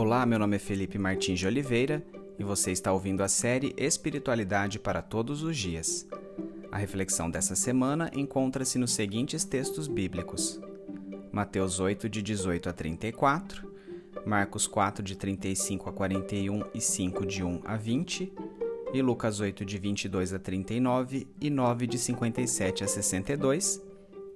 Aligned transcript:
Olá, 0.00 0.24
meu 0.24 0.38
nome 0.38 0.56
é 0.56 0.58
Felipe 0.58 0.98
Martins 0.98 1.38
de 1.38 1.46
Oliveira 1.46 2.02
e 2.38 2.42
você 2.42 2.72
está 2.72 2.90
ouvindo 2.90 3.22
a 3.22 3.28
série 3.28 3.74
Espiritualidade 3.76 4.78
para 4.78 5.02
Todos 5.02 5.42
os 5.42 5.54
Dias. 5.54 6.08
A 6.72 6.78
reflexão 6.78 7.30
dessa 7.30 7.54
semana 7.54 8.10
encontra-se 8.14 8.78
nos 8.78 8.92
seguintes 8.92 9.44
textos 9.44 9.86
bíblicos: 9.86 10.58
Mateus 11.30 11.80
8, 11.80 12.08
de 12.08 12.22
18 12.22 12.70
a 12.70 12.72
34, 12.72 13.70
Marcos 14.24 14.66
4, 14.66 15.04
de 15.04 15.14
35 15.16 15.90
a 15.90 15.92
41 15.92 16.64
e 16.72 16.80
5, 16.80 17.26
de 17.26 17.44
1 17.44 17.60
a 17.62 17.76
20, 17.76 18.32
e 18.94 19.02
Lucas 19.02 19.38
8, 19.38 19.66
de 19.66 19.76
22 19.76 20.32
a 20.32 20.38
39 20.38 21.28
e 21.38 21.50
9, 21.50 21.86
de 21.86 21.98
57 21.98 22.84
a 22.84 22.88
62 22.88 23.82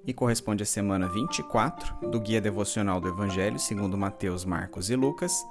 e 0.07 0.13
corresponde 0.13 0.61
à 0.61 0.65
semana 0.65 1.07
24 1.07 2.11
do 2.11 2.19
Guia 2.19 2.39
Devocional 2.39 3.01
do 3.01 3.07
Evangelho 3.07 3.57
segundo 3.57 3.97
Mateus, 3.97 4.45
Marcos 4.45 4.91
e 4.91 4.95
Lucas, 4.95 5.43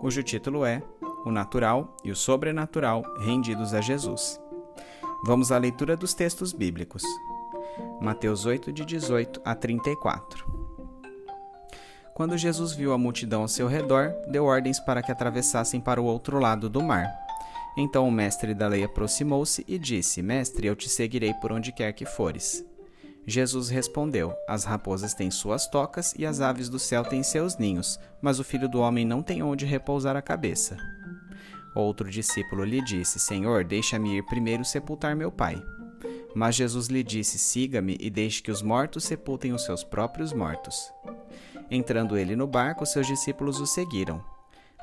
cujo 0.00 0.22
título 0.22 0.64
é 0.64 0.82
O 1.24 1.30
Natural 1.30 1.96
e 2.04 2.10
o 2.10 2.16
Sobrenatural 2.16 3.02
rendidos 3.18 3.74
a 3.74 3.80
Jesus. 3.80 4.40
Vamos 5.24 5.50
à 5.50 5.58
leitura 5.58 5.96
dos 5.96 6.14
textos 6.14 6.52
bíblicos. 6.52 7.02
Mateus 8.00 8.46
8, 8.46 8.72
de 8.72 8.84
18 8.84 9.40
a 9.44 9.54
34. 9.54 10.66
Quando 12.14 12.38
Jesus 12.38 12.72
viu 12.72 12.92
a 12.92 12.98
multidão 12.98 13.42
ao 13.42 13.48
seu 13.48 13.66
redor, 13.66 14.14
deu 14.28 14.44
ordens 14.44 14.80
para 14.80 15.02
que 15.02 15.12
atravessassem 15.12 15.80
para 15.80 16.00
o 16.00 16.04
outro 16.04 16.38
lado 16.38 16.68
do 16.70 16.82
mar. 16.82 17.06
Então 17.76 18.08
o 18.08 18.12
mestre 18.12 18.54
da 18.54 18.68
lei 18.68 18.84
aproximou-se 18.84 19.64
e 19.68 19.78
disse: 19.78 20.22
Mestre, 20.22 20.66
eu 20.66 20.76
te 20.76 20.88
seguirei 20.88 21.34
por 21.34 21.52
onde 21.52 21.72
quer 21.72 21.92
que 21.92 22.06
fores. 22.06 22.64
Jesus 23.26 23.68
respondeu: 23.68 24.32
As 24.48 24.64
raposas 24.64 25.12
têm 25.12 25.30
suas 25.30 25.66
tocas 25.66 26.14
e 26.16 26.24
as 26.24 26.40
aves 26.40 26.68
do 26.68 26.78
céu 26.78 27.04
têm 27.04 27.22
seus 27.24 27.58
ninhos, 27.58 27.98
mas 28.22 28.38
o 28.38 28.44
filho 28.44 28.68
do 28.68 28.80
homem 28.80 29.04
não 29.04 29.20
tem 29.20 29.42
onde 29.42 29.66
repousar 29.66 30.16
a 30.16 30.22
cabeça. 30.22 30.76
Outro 31.74 32.08
discípulo 32.08 32.64
lhe 32.64 32.80
disse: 32.80 33.18
Senhor, 33.18 33.64
deixa-me 33.64 34.16
ir 34.16 34.22
primeiro 34.26 34.64
sepultar 34.64 35.16
meu 35.16 35.32
pai. 35.32 35.60
Mas 36.34 36.54
Jesus 36.54 36.86
lhe 36.86 37.02
disse: 37.02 37.36
Siga-me 37.36 37.96
e 37.98 38.08
deixe 38.08 38.40
que 38.40 38.50
os 38.50 38.62
mortos 38.62 39.02
sepultem 39.04 39.52
os 39.52 39.64
seus 39.64 39.82
próprios 39.82 40.32
mortos. 40.32 40.92
Entrando 41.68 42.16
ele 42.16 42.36
no 42.36 42.46
barco, 42.46 42.86
seus 42.86 43.08
discípulos 43.08 43.58
o 43.58 43.66
seguiram. 43.66 44.22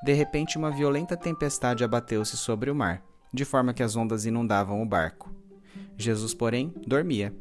De 0.03 0.11
repente, 0.11 0.57
uma 0.57 0.69
violenta 0.69 1.15
tempestade 1.15 1.81
abateu-se 1.81 2.35
sobre 2.35 2.69
o 2.69 2.75
mar, 2.75 3.01
de 3.33 3.45
forma 3.45 3.73
que 3.73 3.81
as 3.81 3.95
ondas 3.95 4.25
inundavam 4.25 4.81
o 4.81 4.85
barco. 4.85 5.33
Jesus, 5.97 6.33
porém, 6.33 6.73
dormia. 6.85 7.33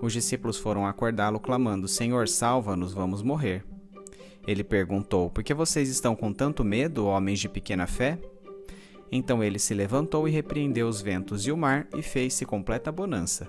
Os 0.00 0.12
discípulos 0.12 0.56
foram 0.56 0.86
acordá-lo, 0.86 1.40
clamando: 1.40 1.88
Senhor, 1.88 2.28
salva-nos, 2.28 2.92
vamos 2.92 3.22
morrer. 3.22 3.64
Ele 4.46 4.64
perguntou: 4.64 5.30
Por 5.30 5.42
que 5.42 5.52
vocês 5.52 5.88
estão 5.88 6.14
com 6.14 6.32
tanto 6.32 6.64
medo, 6.64 7.06
homens 7.06 7.40
de 7.40 7.48
pequena 7.48 7.86
fé? 7.86 8.18
Então 9.10 9.42
ele 9.42 9.58
se 9.58 9.74
levantou 9.74 10.28
e 10.28 10.30
repreendeu 10.30 10.86
os 10.86 11.00
ventos 11.00 11.46
e 11.46 11.52
o 11.52 11.56
mar, 11.56 11.86
e 11.96 12.02
fez-se 12.02 12.44
completa 12.44 12.92
bonança. 12.92 13.48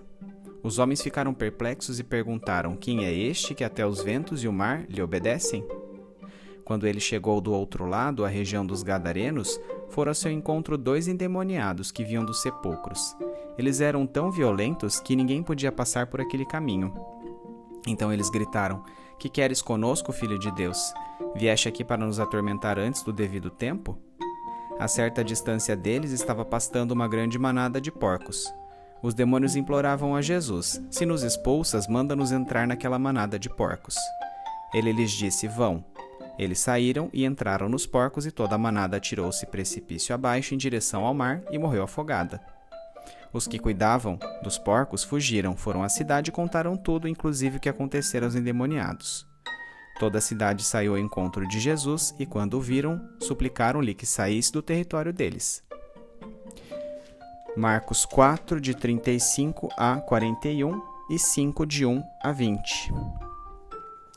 Os 0.63 0.77
homens 0.77 1.01
ficaram 1.01 1.33
perplexos 1.33 1.99
e 1.99 2.03
perguntaram: 2.03 2.75
Quem 2.75 3.05
é 3.05 3.13
este 3.13 3.53
que 3.53 3.63
até 3.63 3.85
os 3.85 4.01
ventos 4.01 4.43
e 4.43 4.47
o 4.47 4.53
mar 4.53 4.85
lhe 4.89 5.01
obedecem? 5.01 5.65
Quando 6.69 6.85
ele 6.85 6.99
chegou 6.99 7.41
do 7.41 7.51
outro 7.51 7.87
lado, 7.87 8.23
a 8.23 8.27
região 8.27 8.63
dos 8.63 8.83
Gadarenos, 8.83 9.59
foram 9.89 10.11
ao 10.11 10.13
seu 10.13 10.31
encontro 10.31 10.77
dois 10.77 11.07
endemoniados 11.07 11.91
que 11.91 12.03
vinham 12.03 12.23
dos 12.23 12.43
sepulcros. 12.43 13.17
Eles 13.57 13.81
eram 13.81 14.05
tão 14.05 14.29
violentos 14.29 14.99
que 14.99 15.15
ninguém 15.15 15.41
podia 15.41 15.71
passar 15.71 16.05
por 16.05 16.21
aquele 16.21 16.45
caminho. 16.45 16.93
Então 17.87 18.13
eles 18.13 18.29
gritaram: 18.29 18.83
Que 19.17 19.27
queres 19.27 19.63
conosco, 19.63 20.11
filho 20.11 20.37
de 20.37 20.51
Deus? 20.51 20.93
Vieste 21.35 21.67
aqui 21.67 21.83
para 21.83 22.05
nos 22.05 22.19
atormentar 22.19 22.77
antes 22.77 23.01
do 23.01 23.11
devido 23.11 23.49
tempo? 23.49 23.97
A 24.77 24.87
certa 24.87 25.23
distância 25.23 25.75
deles 25.75 26.11
estava 26.11 26.45
pastando 26.45 26.91
uma 26.91 27.07
grande 27.07 27.39
manada 27.39 27.81
de 27.81 27.91
porcos. 27.91 28.45
Os 29.01 29.15
demônios 29.15 29.55
imploravam 29.55 30.15
a 30.15 30.21
Jesus: 30.21 30.79
Se 30.91 31.03
nos 31.03 31.23
expulsas, 31.23 31.87
manda-nos 31.87 32.31
entrar 32.31 32.67
naquela 32.67 32.99
manada 32.99 33.39
de 33.39 33.49
porcos. 33.49 33.95
Ele 34.71 34.91
lhes 34.91 35.09
disse: 35.09 35.47
Vão. 35.47 35.83
Eles 36.39 36.59
saíram 36.59 37.09
e 37.11 37.25
entraram 37.25 37.67
nos 37.67 37.85
porcos, 37.85 38.25
e 38.25 38.31
toda 38.31 38.55
a 38.55 38.57
manada 38.57 38.95
atirou-se 38.95 39.45
precipício 39.45 40.15
abaixo 40.15 40.55
em 40.55 40.57
direção 40.57 41.05
ao 41.05 41.13
mar 41.13 41.43
e 41.51 41.59
morreu 41.59 41.83
afogada. 41.83 42.39
Os 43.33 43.45
que 43.45 43.59
cuidavam 43.59 44.17
dos 44.41 44.57
porcos 44.57 45.03
fugiram, 45.03 45.57
foram 45.57 45.83
à 45.83 45.89
cidade 45.89 46.29
e 46.29 46.33
contaram 46.33 46.77
tudo, 46.77 47.09
inclusive 47.09 47.57
o 47.57 47.59
que 47.59 47.67
acontecera 47.67 48.25
aos 48.25 48.35
endemoniados. 48.35 49.27
Toda 49.99 50.19
a 50.19 50.21
cidade 50.21 50.63
saiu 50.63 50.93
ao 50.93 50.97
encontro 50.97 51.45
de 51.45 51.59
Jesus 51.59 52.15
e, 52.17 52.25
quando 52.25 52.53
o 52.53 52.61
viram, 52.61 53.05
suplicaram-lhe 53.19 53.93
que 53.93 54.05
saísse 54.05 54.49
do 54.53 54.61
território 54.61 55.11
deles. 55.11 55.61
Marcos 57.57 58.05
4, 58.05 58.61
de 58.61 58.73
35 58.73 59.67
a 59.77 59.97
41 59.97 60.81
e 61.11 61.19
5, 61.19 61.65
de 61.65 61.85
1 61.85 62.01
a 62.23 62.31
20. 62.31 62.93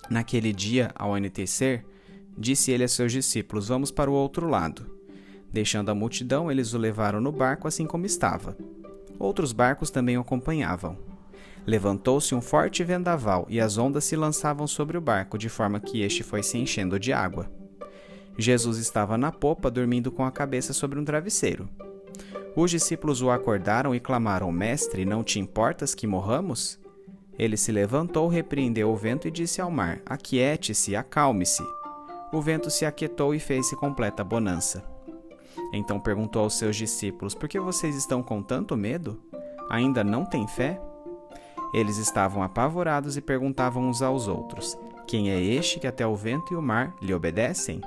Naquele 0.09 0.53
dia, 0.53 0.93
ao 0.95 1.15
anoitecer, 1.15 1.85
Disse 2.37 2.71
ele 2.71 2.85
a 2.85 2.89
seus 2.89 3.13
discípulos: 3.13 3.69
Vamos 3.69 3.91
para 3.91 4.11
o 4.11 4.15
outro 4.15 4.49
lado. 4.49 4.87
Deixando 5.53 5.91
a 5.91 5.95
multidão, 5.95 6.51
eles 6.51 6.73
o 6.73 6.79
levaram 6.79 7.21
no 7.21 7.31
barco 7.31 7.69
assim 7.69 7.87
como 7.87 8.07
estava. 8.07 8.57
Outros 9.19 9.53
barcos 9.53 9.91
também 9.91 10.17
o 10.17 10.23
acompanhavam. 10.23 10.97
Levantou-se 11.67 12.35
um 12.35 12.41
forte 12.41 12.83
vendaval 12.83 13.47
e 13.49 13.61
as 13.61 13.79
ondas 13.79 14.05
se 14.05 14.17
lançavam 14.17 14.67
sobre 14.67 14.97
o 14.97 15.01
barco, 15.01 15.39
de 15.39 15.49
forma 15.49 15.79
que 15.79 16.01
este 16.01 16.23
foi 16.23 16.43
se 16.43 16.59
enchendo 16.59 16.99
de 16.99 17.13
água. 17.13 17.51
Jesus 18.37 18.79
estava 18.79 19.19
na 19.19 19.31
popa, 19.31 19.71
dormindo 19.71 20.11
com 20.11 20.25
a 20.25 20.33
cabeça 20.33 20.73
sobre 20.73 20.99
um 20.99 21.05
travesseiro. 21.05 21.69
Os 22.57 22.71
discípulos 22.71 23.21
o 23.21 23.31
acordaram 23.31 23.95
e 23.95 24.01
clamaram: 24.01 24.51
Mestre, 24.51 25.05
não 25.05 25.23
te 25.23 25.39
importas 25.39 25.95
que 25.95 26.07
morramos? 26.07 26.81
Ele 27.39 27.57
se 27.57 27.71
levantou, 27.71 28.27
repreendeu 28.27 28.91
o 28.91 28.97
vento 28.97 29.29
e 29.29 29.31
disse 29.31 29.61
ao 29.61 29.71
mar: 29.71 30.01
Aquiete-se, 30.07 30.97
acalme-se 30.97 31.63
o 32.33 32.41
vento 32.41 32.71
se 32.71 32.87
aquietou 32.87 33.35
e 33.35 33.39
fez-se 33.39 33.77
completa 33.77 34.25
bonança. 34.25 34.83
Então 35.73 36.01
perguntou 36.01 36.43
aos 36.43 36.55
seus 36.55 36.75
discípulos: 36.75 37.35
Por 37.35 37.49
que 37.49 37.61
vocês 37.61 37.95
estão 37.95 38.23
com 38.23 38.43
tanto 38.43 38.77
medo? 38.77 39.23
Ainda 39.71 40.03
não 40.03 40.25
têm 40.25 40.49
fé? 40.49 40.81
Eles 41.75 41.99
estavam 41.99 42.43
apavorados 42.43 43.17
e 43.17 43.21
perguntavam 43.21 43.89
uns 43.89 44.03
aos 44.03 44.29
outros: 44.29 44.77
Quem 45.07 45.31
é 45.31 45.41
este 45.41 45.79
que 45.79 45.87
até 45.87 46.07
o 46.07 46.17
vento 46.17 46.53
e 46.53 46.57
o 46.57 46.63
mar 46.63 46.95
lhe 47.01 47.15
obedecem? 47.15 47.81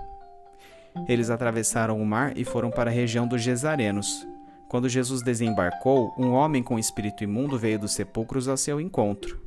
Eles 1.08 1.30
atravessaram 1.30 2.02
o 2.02 2.06
mar 2.06 2.38
e 2.38 2.46
foram 2.46 2.72
para 2.72 2.90
a 2.90 2.94
região 2.94 3.28
dos 3.28 3.42
Gesarenos. 3.42 4.26
Quando 4.70 4.90
Jesus 4.90 5.22
desembarcou, 5.22 6.14
um 6.18 6.32
homem 6.32 6.64
com 6.64 6.80
espírito 6.80 7.24
imundo 7.24 7.58
veio 7.58 7.78
dos 7.78 7.94
sepulcros 7.94 8.48
ao 8.48 8.58
seu 8.58 8.80
encontro. 8.80 9.45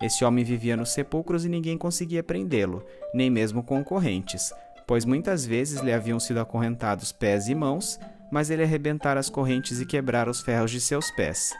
Esse 0.00 0.24
homem 0.24 0.44
vivia 0.44 0.76
nos 0.76 0.90
sepulcros 0.90 1.44
e 1.44 1.48
ninguém 1.48 1.76
conseguia 1.76 2.22
prendê-lo, 2.22 2.84
nem 3.12 3.28
mesmo 3.28 3.62
concorrentes, 3.62 4.52
pois 4.86 5.04
muitas 5.04 5.44
vezes 5.44 5.80
lhe 5.82 5.92
haviam 5.92 6.18
sido 6.18 6.40
acorrentados 6.40 7.12
pés 7.12 7.48
e 7.48 7.54
mãos, 7.54 8.00
mas 8.32 8.48
ele 8.48 8.62
arrebentara 8.62 9.20
as 9.20 9.28
correntes 9.28 9.80
e 9.80 9.86
quebrara 9.86 10.30
os 10.30 10.40
ferros 10.40 10.70
de 10.70 10.80
seus 10.80 11.10
pés. 11.10 11.52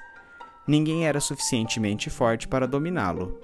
Ninguém 0.67 1.06
era 1.06 1.21
suficientemente 1.21 2.09
forte 2.09 2.49
para 2.49 2.67
dominá-lo. 2.67 3.39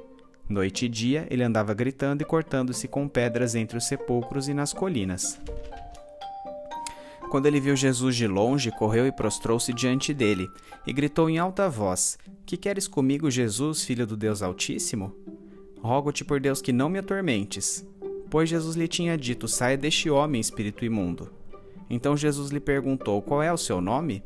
Noite 0.48 0.86
e 0.86 0.88
dia 0.88 1.26
ele 1.28 1.42
andava 1.42 1.74
gritando 1.74 2.22
e 2.22 2.24
cortando-se 2.24 2.86
com 2.86 3.08
pedras 3.08 3.54
entre 3.54 3.76
os 3.76 3.84
sepulcros 3.84 4.48
e 4.48 4.54
nas 4.54 4.72
colinas. 4.72 5.38
Quando 7.30 7.46
ele 7.46 7.60
viu 7.60 7.74
Jesus 7.74 8.14
de 8.14 8.26
longe, 8.26 8.70
correu 8.70 9.06
e 9.06 9.12
prostrou-se 9.12 9.72
diante 9.72 10.14
dele, 10.14 10.48
e 10.86 10.92
gritou 10.92 11.28
em 11.28 11.38
alta 11.38 11.68
voz: 11.68 12.16
Que 12.44 12.56
queres 12.56 12.86
comigo, 12.86 13.30
Jesus, 13.30 13.84
filho 13.84 14.06
do 14.06 14.16
Deus 14.16 14.42
Altíssimo? 14.42 15.12
Rogo-te 15.80 16.24
por 16.24 16.40
Deus 16.40 16.62
que 16.62 16.72
não 16.72 16.88
me 16.88 16.98
atormentes. 16.98 17.86
Pois 18.30 18.48
Jesus 18.48 18.76
lhe 18.76 18.88
tinha 18.88 19.16
dito: 19.16 19.48
Saia 19.48 19.76
deste 19.76 20.08
homem, 20.08 20.40
espírito 20.40 20.84
imundo. 20.84 21.30
Então 21.90 22.16
Jesus 22.16 22.50
lhe 22.50 22.60
perguntou: 22.60 23.20
Qual 23.22 23.42
é 23.42 23.52
o 23.52 23.58
seu 23.58 23.80
nome? 23.80 24.22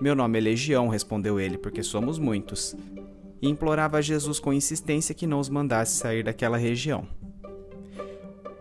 Meu 0.00 0.14
nome 0.14 0.38
é 0.38 0.40
Legião, 0.40 0.88
respondeu 0.88 1.38
ele, 1.38 1.56
porque 1.56 1.82
somos 1.82 2.18
muitos. 2.18 2.74
E 3.40 3.48
implorava 3.48 3.98
a 3.98 4.00
Jesus 4.00 4.38
com 4.40 4.52
insistência 4.52 5.14
que 5.14 5.26
não 5.26 5.40
os 5.40 5.48
mandasse 5.48 5.96
sair 5.96 6.24
daquela 6.24 6.56
região. 6.56 7.06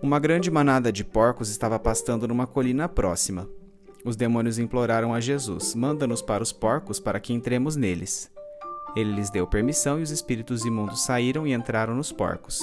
Uma 0.02 0.18
grande 0.18 0.50
manada 0.50 0.92
de 0.92 1.04
porcos 1.04 1.50
estava 1.50 1.78
pastando 1.78 2.28
numa 2.28 2.48
colina 2.48 2.90
próxima. 2.90 3.48
Os 4.04 4.16
demônios 4.16 4.58
imploraram 4.58 5.14
a 5.14 5.20
Jesus: 5.20 5.76
Manda-nos 5.76 6.24
para 6.24 6.42
os 6.42 6.52
porcos 6.52 7.00
para 7.00 7.20
que 7.20 7.34
entremos 7.34 7.76
neles. 7.76 8.32
Ele 8.96 9.14
lhes 9.14 9.30
deu 9.30 9.46
permissão 9.46 10.00
e 10.00 10.02
os 10.02 10.10
espíritos 10.10 10.66
imundos 10.66 11.04
saíram 11.04 11.46
e 11.46 11.54
entraram 11.54 11.94
nos 11.94 12.12
porcos. 12.12 12.60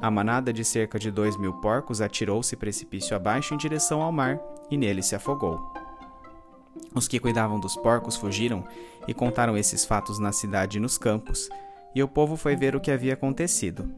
A 0.00 0.10
manada 0.10 0.52
de 0.52 0.64
cerca 0.64 0.98
de 0.98 1.08
dois 1.08 1.36
mil 1.36 1.52
porcos 1.52 2.00
atirou-se 2.00 2.56
precipício 2.56 3.14
abaixo 3.14 3.54
em 3.54 3.56
direção 3.56 4.02
ao 4.02 4.10
mar 4.10 4.40
e 4.68 4.76
nele 4.76 5.02
se 5.02 5.14
afogou. 5.14 5.72
Os 6.92 7.06
que 7.06 7.20
cuidavam 7.20 7.60
dos 7.60 7.76
porcos 7.76 8.16
fugiram 8.16 8.64
e 9.06 9.14
contaram 9.14 9.56
esses 9.56 9.84
fatos 9.84 10.18
na 10.18 10.32
cidade 10.32 10.78
e 10.78 10.80
nos 10.80 10.98
campos, 10.98 11.48
e 11.94 12.02
o 12.02 12.08
povo 12.08 12.36
foi 12.36 12.56
ver 12.56 12.74
o 12.74 12.80
que 12.80 12.90
havia 12.90 13.14
acontecido. 13.14 13.88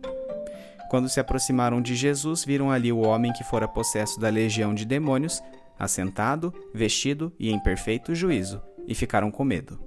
Quando 0.88 1.08
se 1.08 1.20
aproximaram 1.20 1.82
de 1.82 1.94
Jesus, 1.94 2.44
viram 2.44 2.70
ali 2.70 2.90
o 2.90 3.00
homem 3.00 3.32
que 3.32 3.44
fora 3.44 3.68
possesso 3.68 4.18
da 4.18 4.28
legião 4.28 4.74
de 4.74 4.84
demônios, 4.84 5.42
assentado, 5.78 6.52
vestido 6.74 7.32
e 7.38 7.50
em 7.50 7.58
perfeito 7.60 8.14
juízo, 8.14 8.62
e 8.86 8.94
ficaram 8.94 9.30
com 9.30 9.44
medo. 9.44 9.78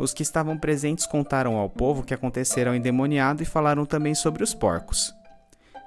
Os 0.00 0.12
que 0.12 0.22
estavam 0.22 0.58
presentes 0.58 1.06
contaram 1.06 1.56
ao 1.56 1.68
povo 1.68 2.00
o 2.00 2.04
que 2.04 2.14
acontecera 2.14 2.70
ao 2.70 2.76
endemoniado 2.76 3.42
e 3.42 3.46
falaram 3.46 3.84
também 3.84 4.14
sobre 4.14 4.42
os 4.42 4.54
porcos. 4.54 5.14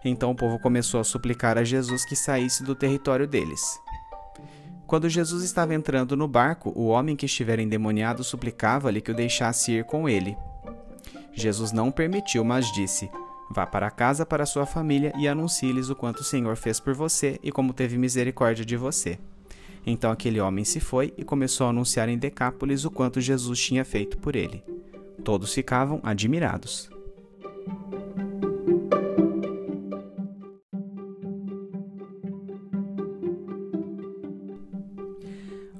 Então 0.05 0.31
o 0.31 0.35
povo 0.35 0.59
começou 0.59 0.99
a 0.99 1.03
suplicar 1.03 1.57
a 1.57 1.63
Jesus 1.63 2.05
que 2.05 2.15
saísse 2.15 2.63
do 2.63 2.75
território 2.75 3.27
deles. 3.27 3.61
Quando 4.85 5.09
Jesus 5.09 5.43
estava 5.43 5.73
entrando 5.73 6.15
no 6.15 6.27
barco, 6.27 6.71
o 6.75 6.87
homem 6.87 7.15
que 7.15 7.25
estivera 7.25 7.61
endemoniado 7.61 8.23
suplicava-lhe 8.23 9.01
que 9.01 9.11
o 9.11 9.15
deixasse 9.15 9.71
ir 9.71 9.85
com 9.85 10.07
ele. 10.07 10.37
Jesus 11.33 11.71
não 11.71 11.89
permitiu, 11.89 12.43
mas 12.43 12.71
disse: 12.71 13.09
Vá 13.53 13.67
para 13.67 13.91
casa 13.91 14.25
para 14.25 14.47
sua 14.47 14.65
família 14.65 15.13
e 15.15 15.27
anuncie-lhes 15.27 15.87
o 15.87 15.95
quanto 15.95 16.21
o 16.21 16.23
Senhor 16.23 16.55
fez 16.55 16.79
por 16.79 16.95
você 16.95 17.39
e 17.43 17.51
como 17.51 17.71
teve 17.71 17.99
misericórdia 17.99 18.65
de 18.65 18.75
você. 18.75 19.19
Então 19.85 20.11
aquele 20.11 20.39
homem 20.39 20.65
se 20.65 20.79
foi 20.79 21.13
e 21.15 21.23
começou 21.23 21.67
a 21.67 21.69
anunciar 21.69 22.09
em 22.09 22.17
Decápolis 22.17 22.83
o 22.83 22.89
quanto 22.89 23.21
Jesus 23.21 23.59
tinha 23.59 23.85
feito 23.85 24.17
por 24.17 24.35
ele. 24.35 24.63
Todos 25.23 25.53
ficavam 25.53 25.99
admirados. 26.01 26.89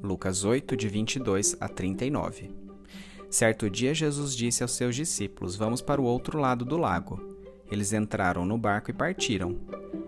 Lucas 0.04 0.44
8, 0.44 0.78
de 0.78 0.88
22 0.88 1.58
a 1.60 1.68
39 1.68 2.52
Certo 3.32 3.68
dia, 3.68 3.96
Jesus 3.96 4.36
disse 4.36 4.62
aos 4.62 4.74
seus 4.74 4.96
discípulos: 4.96 5.56
Vamos 5.56 5.82
para 5.82 6.00
o 6.00 6.04
outro 6.04 6.40
lado 6.40 6.64
do 6.64 6.78
lago. 6.78 7.33
Eles 7.74 7.92
entraram 7.92 8.46
no 8.46 8.56
barco 8.56 8.92
e 8.92 8.94
partiram. 8.94 9.58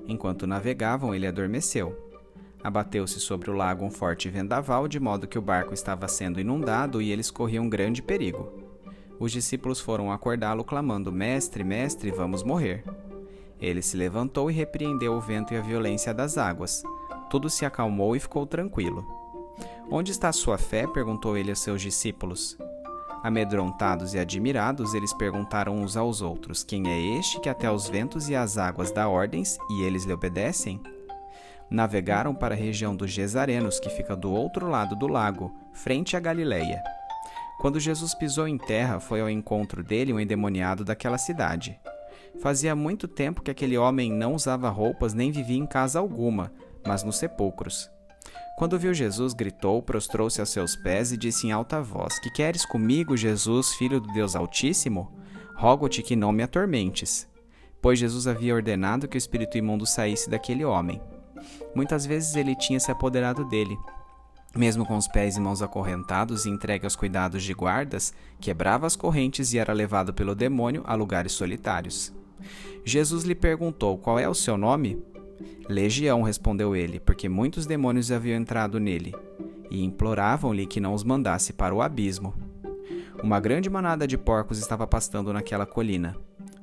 Enquanto 0.08 0.46
navegavam, 0.46 1.16
ele 1.16 1.26
adormeceu. 1.26 2.00
Abateu-se 2.64 3.20
sobre 3.20 3.50
o 3.50 3.56
lago 3.56 3.84
um 3.84 3.90
forte 3.90 4.30
vendaval, 4.30 4.88
de 4.88 5.00
modo 5.00 5.28
que 5.28 5.40
o 5.40 5.42
barco 5.42 5.74
estava 5.74 6.08
sendo 6.08 6.40
inundado 6.40 7.02
e 7.02 7.12
eles 7.12 7.32
corriam 7.32 7.68
grande 7.68 8.04
perigo. 8.04 8.54
Os 9.20 9.32
discípulos 9.32 9.80
foram 9.80 10.12
acordá-lo, 10.12 10.64
clamando: 10.64 11.12
Mestre, 11.12 11.64
mestre, 11.64 12.12
vamos 12.12 12.44
morrer. 12.44 12.84
Ele 13.60 13.82
se 13.82 13.98
levantou 13.98 14.52
e 14.52 14.54
repreendeu 14.54 15.14
o 15.14 15.20
vento 15.20 15.52
e 15.52 15.58
a 15.58 15.62
violência 15.62 16.14
das 16.14 16.38
águas. 16.38 16.84
Tudo 17.32 17.50
se 17.50 17.66
acalmou 17.66 18.16
e 18.16 18.20
ficou 18.20 18.46
tranquilo. 18.46 19.04
Onde 19.90 20.12
está 20.12 20.30
a 20.30 20.34
sua 20.34 20.60
fé? 20.60 20.86
perguntou 20.86 21.36
ele 21.36 21.50
aos 21.50 21.62
seus 21.62 21.82
discípulos. 21.82 22.60
Amedrontados 23.26 24.14
e 24.14 24.20
admirados, 24.20 24.94
eles 24.94 25.12
perguntaram 25.12 25.78
uns 25.78 25.98
aos 25.98 26.22
outros: 26.22 26.64
Quem 26.64 26.88
é 26.88 27.18
este 27.18 27.40
que 27.40 27.50
até 27.50 27.72
os 27.72 27.90
ventos 27.90 28.30
e 28.30 28.36
as 28.36 28.56
águas 28.56 28.92
dá 28.92 29.10
ordens 29.10 29.58
e 29.68 29.82
eles 29.82 30.04
lhe 30.04 30.14
obedecem? 30.14 30.80
Navegaram 31.68 32.36
para 32.36 32.54
a 32.54 32.58
região 32.58 32.96
dos 32.96 33.10
Gesarenos, 33.10 33.80
que 33.80 33.90
fica 33.90 34.16
do 34.16 34.32
outro 34.32 34.70
lado 34.70 34.96
do 34.96 35.08
lago, 35.08 35.52
frente 35.74 36.16
à 36.16 36.20
Galileia. 36.20 36.84
Quando 37.60 37.80
Jesus 37.80 38.14
pisou 38.14 38.48
em 38.48 38.60
terra, 38.60 39.00
foi 39.00 39.22
ao 39.22 39.30
encontro 39.30 39.84
dele 39.84 40.14
um 40.14 40.20
endemoniado 40.20 40.86
daquela 40.86 41.18
cidade. 41.18 41.80
Fazia 42.44 42.76
muito 42.76 43.08
tempo 43.08 43.42
que 43.42 43.50
aquele 43.50 43.76
homem 43.76 44.12
não 44.12 44.36
usava 44.36 44.70
roupas 44.70 45.16
nem 45.16 45.32
vivia 45.32 45.58
em 45.58 45.66
casa 45.66 45.98
alguma, 45.98 46.52
mas 46.86 47.02
nos 47.02 47.18
sepulcros. 47.18 47.90
Quando 48.56 48.80
viu 48.80 48.94
Jesus, 48.94 49.34
gritou, 49.34 49.82
prostrou-se 49.82 50.42
a 50.42 50.46
seus 50.46 50.78
pés 50.78 51.12
e 51.12 51.18
disse 51.18 51.46
em 51.46 51.52
alta 51.52 51.82
voz: 51.82 52.18
Que 52.20 52.30
queres 52.30 52.66
comigo, 52.66 53.18
Jesus, 53.18 53.74
filho 53.74 54.00
do 54.00 54.12
Deus 54.14 54.34
Altíssimo? 54.34 55.12
Rogo-te 55.56 56.02
que 56.02 56.16
não 56.16 56.32
me 56.32 56.42
atormentes. 56.42 57.28
Pois 57.82 58.00
Jesus 58.00 58.28
havia 58.28 58.56
ordenado 58.56 59.08
que 59.10 59.18
o 59.18 59.20
espírito 59.20 59.58
imundo 59.58 59.86
saísse 59.86 60.30
daquele 60.30 60.64
homem. 60.64 61.02
Muitas 61.76 62.06
vezes 62.06 62.36
ele 62.36 62.56
tinha 62.56 62.80
se 62.80 62.90
apoderado 62.90 63.44
dele. 63.44 63.78
Mesmo 64.56 64.86
com 64.86 64.96
os 64.96 65.08
pés 65.08 65.36
e 65.36 65.40
mãos 65.42 65.62
acorrentados 65.62 66.46
e 66.46 66.50
entregue 66.50 66.86
aos 66.86 66.96
cuidados 66.96 67.44
de 67.44 67.54
guardas, 67.54 68.14
quebrava 68.40 68.88
as 68.88 68.96
correntes 68.96 69.54
e 69.54 69.60
era 69.60 69.74
levado 69.74 70.14
pelo 70.14 70.34
demônio 70.34 70.82
a 70.86 70.96
lugares 70.96 71.34
solitários. 71.34 72.14
Jesus 72.86 73.26
lhe 73.26 73.36
perguntou: 73.36 73.98
Qual 73.98 74.18
é 74.18 74.30
o 74.30 74.34
seu 74.34 74.58
nome? 74.58 75.04
Legião, 75.68 76.22
respondeu 76.22 76.76
ele, 76.76 77.00
porque 77.00 77.28
muitos 77.28 77.66
demônios 77.66 78.12
haviam 78.12 78.38
entrado 78.38 78.80
nele, 78.80 79.14
e 79.70 79.84
imploravam-lhe 79.84 80.66
que 80.66 80.80
não 80.80 80.94
os 80.94 81.04
mandasse 81.04 81.54
para 81.54 81.74
o 81.74 81.82
abismo. 81.82 82.34
Uma 83.24 83.40
grande 83.40 83.70
manada 83.70 84.08
de 84.08 84.18
porcos 84.18 84.60
estava 84.60 84.86
pastando 84.86 85.34
naquela 85.34 85.66
colina. 85.66 86.16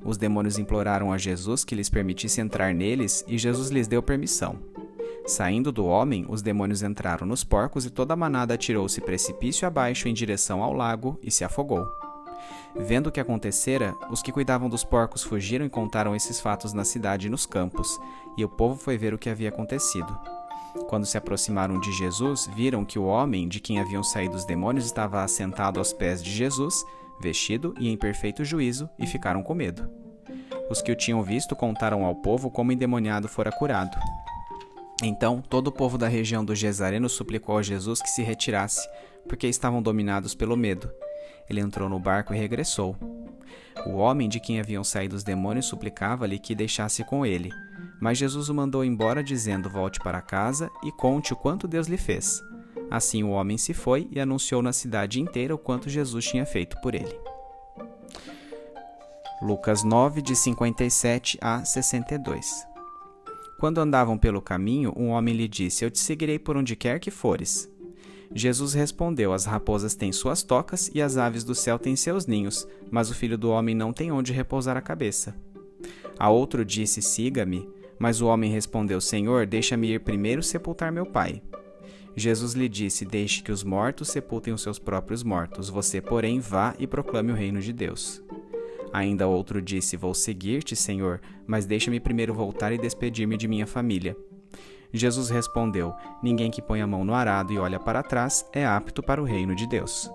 Os 0.04 0.16
demônios 0.16 0.58
imploraram 0.58 1.12
a 1.12 1.18
Jesus 1.18 1.64
que 1.64 1.74
lhes 1.74 1.88
permitisse 1.88 2.40
entrar 2.40 2.74
neles, 2.74 3.24
e 3.26 3.38
Jesus 3.38 3.70
lhes 3.70 3.88
deu 3.88 4.02
permissão. 4.02 4.58
Saindo 5.26 5.70
do 5.70 5.86
homem, 5.86 6.26
os 6.28 6.42
demônios 6.42 6.82
entraram 6.82 7.26
nos 7.26 7.44
porcos 7.44 7.86
e 7.86 7.90
toda 7.90 8.14
a 8.14 8.16
manada 8.16 8.54
atirou-se 8.54 9.00
precipício 9.00 9.66
abaixo 9.66 10.08
em 10.08 10.14
direção 10.14 10.62
ao 10.62 10.72
lago 10.72 11.18
e 11.22 11.30
se 11.30 11.44
afogou. 11.44 12.01
Vendo 12.74 13.08
o 13.08 13.12
que 13.12 13.20
acontecera, 13.20 13.94
os 14.10 14.22
que 14.22 14.32
cuidavam 14.32 14.68
dos 14.68 14.82
porcos 14.82 15.22
fugiram 15.22 15.66
e 15.66 15.70
contaram 15.70 16.16
esses 16.16 16.40
fatos 16.40 16.72
na 16.72 16.84
cidade 16.84 17.26
e 17.26 17.30
nos 17.30 17.44
campos, 17.44 18.00
e 18.36 18.44
o 18.44 18.48
povo 18.48 18.76
foi 18.78 18.96
ver 18.96 19.12
o 19.12 19.18
que 19.18 19.28
havia 19.28 19.50
acontecido. 19.50 20.18
Quando 20.88 21.04
se 21.04 21.18
aproximaram 21.18 21.78
de 21.78 21.92
Jesus, 21.92 22.48
viram 22.54 22.84
que 22.84 22.98
o 22.98 23.04
homem 23.04 23.46
de 23.46 23.60
quem 23.60 23.78
haviam 23.78 24.02
saído 24.02 24.36
os 24.36 24.46
demônios 24.46 24.86
estava 24.86 25.22
assentado 25.22 25.78
aos 25.78 25.92
pés 25.92 26.22
de 26.22 26.30
Jesus, 26.30 26.82
vestido 27.20 27.74
e 27.78 27.90
em 27.90 27.96
perfeito 27.96 28.44
juízo, 28.44 28.88
e 28.98 29.06
ficaram 29.06 29.42
com 29.42 29.54
medo. 29.54 29.88
Os 30.70 30.80
que 30.80 30.90
o 30.90 30.96
tinham 30.96 31.22
visto 31.22 31.54
contaram 31.54 32.04
ao 32.04 32.14
povo 32.14 32.50
como 32.50 32.70
o 32.70 32.72
endemoniado 32.72 33.28
fora 33.28 33.52
curado. 33.52 33.98
Então 35.02 35.42
todo 35.42 35.68
o 35.68 35.72
povo 35.72 35.98
da 35.98 36.08
região 36.08 36.44
do 36.44 36.54
Gesareno 36.54 37.08
suplicou 37.08 37.58
a 37.58 37.62
Jesus 37.62 38.00
que 38.00 38.08
se 38.08 38.22
retirasse, 38.22 38.88
porque 39.28 39.46
estavam 39.46 39.82
dominados 39.82 40.34
pelo 40.34 40.56
medo. 40.56 40.90
Ele 41.48 41.60
entrou 41.60 41.88
no 41.88 41.98
barco 41.98 42.34
e 42.34 42.38
regressou. 42.38 42.96
O 43.86 43.96
homem 43.96 44.28
de 44.28 44.40
quem 44.40 44.60
haviam 44.60 44.84
saído 44.84 45.16
os 45.16 45.24
demônios 45.24 45.66
suplicava-lhe 45.66 46.38
que 46.38 46.54
deixasse 46.54 47.04
com 47.04 47.26
ele. 47.26 47.50
Mas 48.00 48.18
Jesus 48.18 48.48
o 48.48 48.54
mandou 48.54 48.84
embora, 48.84 49.22
dizendo: 49.22 49.70
Volte 49.70 50.00
para 50.00 50.20
casa 50.20 50.70
e 50.82 50.90
conte 50.92 51.32
o 51.32 51.36
quanto 51.36 51.68
Deus 51.68 51.86
lhe 51.86 51.96
fez. 51.96 52.42
Assim 52.90 53.22
o 53.22 53.30
homem 53.30 53.56
se 53.56 53.72
foi 53.72 54.06
e 54.10 54.20
anunciou 54.20 54.60
na 54.60 54.72
cidade 54.72 55.20
inteira 55.20 55.54
o 55.54 55.58
quanto 55.58 55.88
Jesus 55.88 56.24
tinha 56.26 56.44
feito 56.44 56.78
por 56.82 56.94
ele. 56.94 57.18
Lucas 59.40 59.82
9, 59.82 60.20
de 60.20 60.36
57 60.36 61.38
a 61.40 61.64
62 61.64 62.66
Quando 63.58 63.78
andavam 63.78 64.18
pelo 64.18 64.42
caminho, 64.42 64.92
um 64.96 65.08
homem 65.08 65.34
lhe 65.34 65.48
disse: 65.48 65.84
Eu 65.84 65.90
te 65.90 65.98
seguirei 65.98 66.38
por 66.38 66.56
onde 66.56 66.76
quer 66.76 67.00
que 67.00 67.10
fores. 67.10 67.71
Jesus 68.34 68.72
respondeu: 68.74 69.32
As 69.32 69.44
raposas 69.44 69.94
têm 69.94 70.12
suas 70.12 70.42
tocas 70.42 70.90
e 70.94 71.02
as 71.02 71.16
aves 71.16 71.44
do 71.44 71.54
céu 71.54 71.78
têm 71.78 71.96
seus 71.96 72.26
ninhos, 72.26 72.66
mas 72.90 73.10
o 73.10 73.14
filho 73.14 73.36
do 73.36 73.50
homem 73.50 73.74
não 73.74 73.92
tem 73.92 74.10
onde 74.10 74.32
repousar 74.32 74.76
a 74.76 74.82
cabeça. 74.82 75.34
A 76.18 76.30
outro 76.30 76.64
disse: 76.64 77.02
Siga-me. 77.02 77.68
Mas 77.98 78.20
o 78.20 78.26
homem 78.26 78.50
respondeu: 78.50 79.00
Senhor, 79.00 79.46
deixa-me 79.46 79.92
ir 79.92 80.00
primeiro 80.00 80.42
sepultar 80.42 80.90
meu 80.90 81.06
pai. 81.06 81.40
Jesus 82.16 82.52
lhe 82.52 82.68
disse: 82.68 83.04
Deixe 83.04 83.42
que 83.42 83.52
os 83.52 83.62
mortos 83.62 84.08
sepultem 84.08 84.52
os 84.52 84.60
seus 84.60 84.78
próprios 84.78 85.22
mortos, 85.22 85.68
você, 85.68 86.00
porém, 86.00 86.40
vá 86.40 86.74
e 86.78 86.86
proclame 86.86 87.30
o 87.30 87.36
reino 87.36 87.60
de 87.60 87.72
Deus. 87.72 88.22
Ainda 88.92 89.28
outro 89.28 89.62
disse: 89.62 89.96
Vou 89.96 90.14
seguir-te, 90.14 90.74
Senhor, 90.74 91.20
mas 91.46 91.64
deixa-me 91.64 92.00
primeiro 92.00 92.34
voltar 92.34 92.72
e 92.72 92.78
despedir-me 92.78 93.36
de 93.36 93.46
minha 93.46 93.66
família. 93.66 94.16
Jesus 94.92 95.30
respondeu: 95.30 95.94
Ninguém 96.22 96.50
que 96.50 96.62
põe 96.62 96.80
a 96.82 96.86
mão 96.86 97.04
no 97.04 97.14
arado 97.14 97.52
e 97.52 97.58
olha 97.58 97.80
para 97.80 98.02
trás 98.02 98.44
é 98.52 98.64
apto 98.64 99.02
para 99.02 99.20
o 99.20 99.24
reino 99.24 99.54
de 99.54 99.66
Deus. 99.66 100.10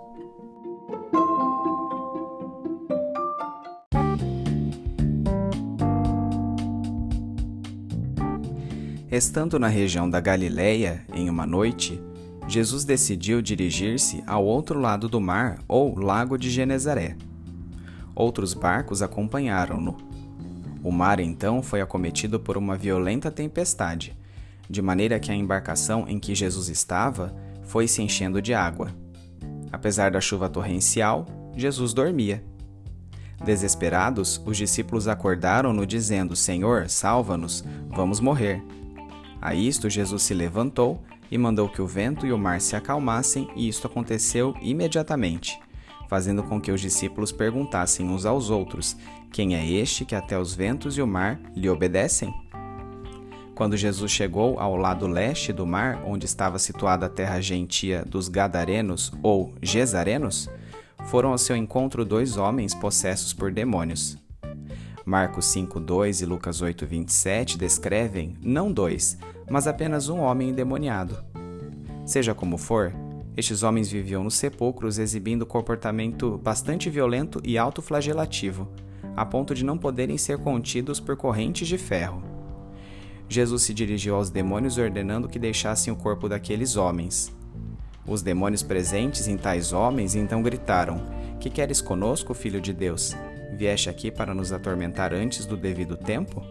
Estando 9.10 9.58
na 9.58 9.68
região 9.68 10.08
da 10.10 10.20
Galileia, 10.20 11.04
em 11.14 11.30
uma 11.30 11.46
noite, 11.48 12.00
Jesus 12.48 12.86
decidiu 12.86 13.42
dirigir-se 13.42 14.24
ao 14.28 14.46
outro 14.46 14.80
lado 14.80 15.10
do 15.10 15.20
mar, 15.20 15.60
ou 15.68 15.98
lago 15.98 16.38
de 16.38 16.50
Genezaré. 16.50 17.16
Outros 18.14 18.54
barcos 18.54 19.02
acompanharam-no. 19.02 19.98
O 20.84 20.92
mar 20.92 21.20
então 21.20 21.64
foi 21.64 21.82
acometido 21.82 22.40
por 22.40 22.58
uma 22.58 22.78
violenta 22.78 23.32
tempestade, 23.32 24.16
de 24.70 24.82
maneira 24.82 25.20
que 25.20 25.32
a 25.32 25.36
embarcação 25.36 26.06
em 26.08 26.20
que 26.20 26.36
Jesus 26.36 26.70
estava 26.70 27.36
foi 27.64 27.88
se 27.88 28.02
enchendo 28.02 28.42
de 28.42 28.54
água. 28.54 28.92
Apesar 29.72 30.12
da 30.12 30.22
chuva 30.22 30.50
torrencial, 30.50 31.26
Jesus 31.56 31.94
dormia. 31.94 32.44
Desesperados, 33.44 34.42
os 34.46 34.58
discípulos 34.58 35.08
acordaram-no 35.08 35.86
dizendo: 35.86 36.36
Senhor, 36.36 36.90
salva-nos, 36.90 37.64
vamos 37.90 38.20
morrer. 38.20 38.64
A 39.42 39.54
isto, 39.54 39.90
Jesus 39.90 40.24
se 40.24 40.34
levantou 40.34 41.04
e 41.30 41.38
mandou 41.38 41.70
que 41.70 41.82
o 41.82 41.88
vento 41.88 42.26
e 42.26 42.32
o 42.32 42.38
mar 42.38 42.60
se 42.62 42.76
acalmassem, 42.76 43.48
e 43.56 43.68
isto 43.68 43.88
aconteceu 43.88 44.56
imediatamente. 44.62 45.60
fazendo 46.10 46.42
com 46.42 46.60
que 46.62 46.72
os 46.72 46.80
discípulos 46.80 47.34
perguntassem 47.34 48.08
uns 48.08 48.26
aos 48.26 48.50
outros: 48.50 48.96
Quem 49.32 49.56
é 49.56 49.70
este 49.70 50.06
que 50.06 50.16
até 50.16 50.40
os 50.40 50.56
ventos 50.56 50.98
e 50.98 51.02
o 51.02 51.08
mar 51.08 51.40
lhe 51.54 51.70
obedecem? 51.70 52.34
Quando 53.58 53.76
Jesus 53.76 54.12
chegou 54.12 54.60
ao 54.60 54.76
lado 54.76 55.08
leste 55.08 55.52
do 55.52 55.66
mar, 55.66 56.04
onde 56.06 56.28
estava 56.28 56.60
situada 56.60 57.08
a 57.08 57.10
terra 57.10 57.42
gentia 57.42 58.06
dos 58.06 58.28
Gadarenos 58.30 59.12
ou 59.24 59.56
Gesarenos, 59.64 60.48
foram 61.08 61.32
ao 61.32 61.40
seu 61.40 61.56
encontro 61.56 62.06
dois 62.06 62.38
homens 62.38 62.76
possessos 62.76 63.34
por 63.34 63.52
demônios. 63.52 64.16
Marcos 65.04 65.46
5:2 65.48 66.22
e 66.22 66.26
Lucas 66.28 66.62
8:27 66.62 67.58
descrevem 67.58 68.36
não 68.44 68.72
dois, 68.72 69.18
mas 69.50 69.66
apenas 69.66 70.08
um 70.08 70.20
homem 70.20 70.50
endemoniado. 70.50 71.18
Seja 72.06 72.36
como 72.36 72.60
for, 72.60 72.94
estes 73.36 73.64
homens 73.64 73.90
viviam 73.90 74.24
nos 74.24 74.36
sepulcros 74.36 75.00
exibindo 75.00 75.48
comportamento 75.48 76.38
bastante 76.38 76.92
violento 76.92 77.42
e 77.44 77.58
autoflagelativo, 77.58 78.68
a 79.16 79.26
ponto 79.26 79.56
de 79.56 79.66
não 79.66 79.80
poderem 79.80 80.16
ser 80.16 80.38
contidos 80.38 81.00
por 81.00 81.18
correntes 81.18 81.68
de 81.68 81.80
ferro. 81.80 82.37
Jesus 83.30 83.64
se 83.64 83.74
dirigiu 83.74 84.16
aos 84.16 84.30
demônios 84.30 84.78
ordenando 84.78 85.28
que 85.28 85.38
deixassem 85.38 85.92
o 85.92 85.98
corpo 85.98 86.30
daqueles 86.30 86.76
homens. 86.76 87.32
Os 88.06 88.22
demônios 88.22 88.64
presentes 88.64 89.28
em 89.28 89.38
tais 89.38 89.74
homens 89.74 90.16
então 90.16 90.42
gritaram: 90.42 91.06
Que 91.40 91.50
queres 91.50 91.82
conosco, 91.82 92.34
filho 92.34 92.62
de 92.62 92.72
Deus? 92.72 93.16
Vieste 93.54 93.90
aqui 93.90 94.10
para 94.10 94.34
nos 94.34 94.54
atormentar 94.54 95.14
antes 95.14 95.46
do 95.46 95.58
devido 95.58 95.98
tempo? 95.98 96.42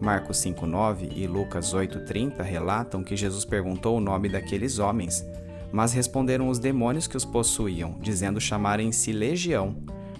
Marcos 0.00 0.36
5:9 0.38 1.10
e 1.14 1.26
Lucas 1.26 1.72
8:30 1.72 2.42
relatam 2.42 3.02
que 3.02 3.16
Jesus 3.16 3.46
perguntou 3.46 3.96
o 3.96 4.00
nome 4.00 4.28
daqueles 4.28 4.78
homens, 4.78 5.24
mas 5.72 5.94
responderam 5.94 6.48
os 6.48 6.58
demônios 6.58 7.06
que 7.06 7.16
os 7.16 7.24
possuíam, 7.24 7.96
dizendo 8.00 8.40
chamarem-se 8.40 9.12
legião, 9.12 9.74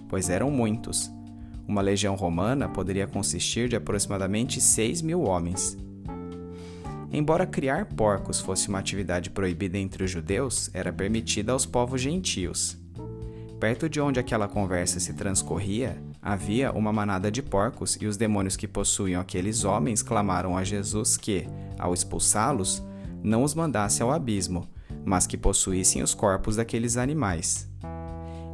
pois 0.09 0.31
eram 0.31 0.51
muitos. 0.51 1.11
Uma 1.67 1.81
legião 1.81 2.15
romana 2.15 2.69
poderia 2.69 3.07
consistir 3.07 3.69
de 3.69 3.77
aproximadamente 3.77 4.61
6 4.61 5.03
mil 5.03 5.23
homens. 5.23 5.77
Embora 7.13 7.47
criar 7.47 7.87
porcos 7.87 8.41
fosse 8.41 8.69
uma 8.69 8.79
atividade 8.79 9.31
proibida 9.31 9.79
entre 9.79 10.05
os 10.05 10.11
judeus, 10.11 10.71
era 10.75 10.93
permitida 10.93 11.53
aos 11.53 11.65
povos 11.65 12.01
gentios. 12.01 12.77
Perto 13.59 13.89
de 13.89 14.01
onde 14.01 14.21
aquela 14.21 14.47
conversa 14.47 15.01
se 15.01 15.15
transcorria, 15.15 15.97
havia 16.21 16.73
uma 16.73 16.93
manada 16.93 17.31
de 17.31 17.43
porcos 17.43 17.97
e 18.01 18.07
os 18.07 18.17
demônios 18.17 18.57
que 18.57 18.69
possuíam 18.69 19.21
aqueles 19.21 19.65
homens 19.65 20.03
clamaram 20.03 20.57
a 20.57 20.63
Jesus 20.63 21.17
que, 21.17 21.49
ao 21.79 21.95
expulsá-los, 21.95 22.85
não 23.23 23.43
os 23.43 23.55
mandasse 23.55 24.03
ao 24.03 24.13
abismo, 24.13 24.69
mas 25.05 25.27
que 25.27 25.39
possuíssem 25.39 26.03
os 26.03 26.13
corpos 26.13 26.57
daqueles 26.57 26.97
animais. 26.97 27.67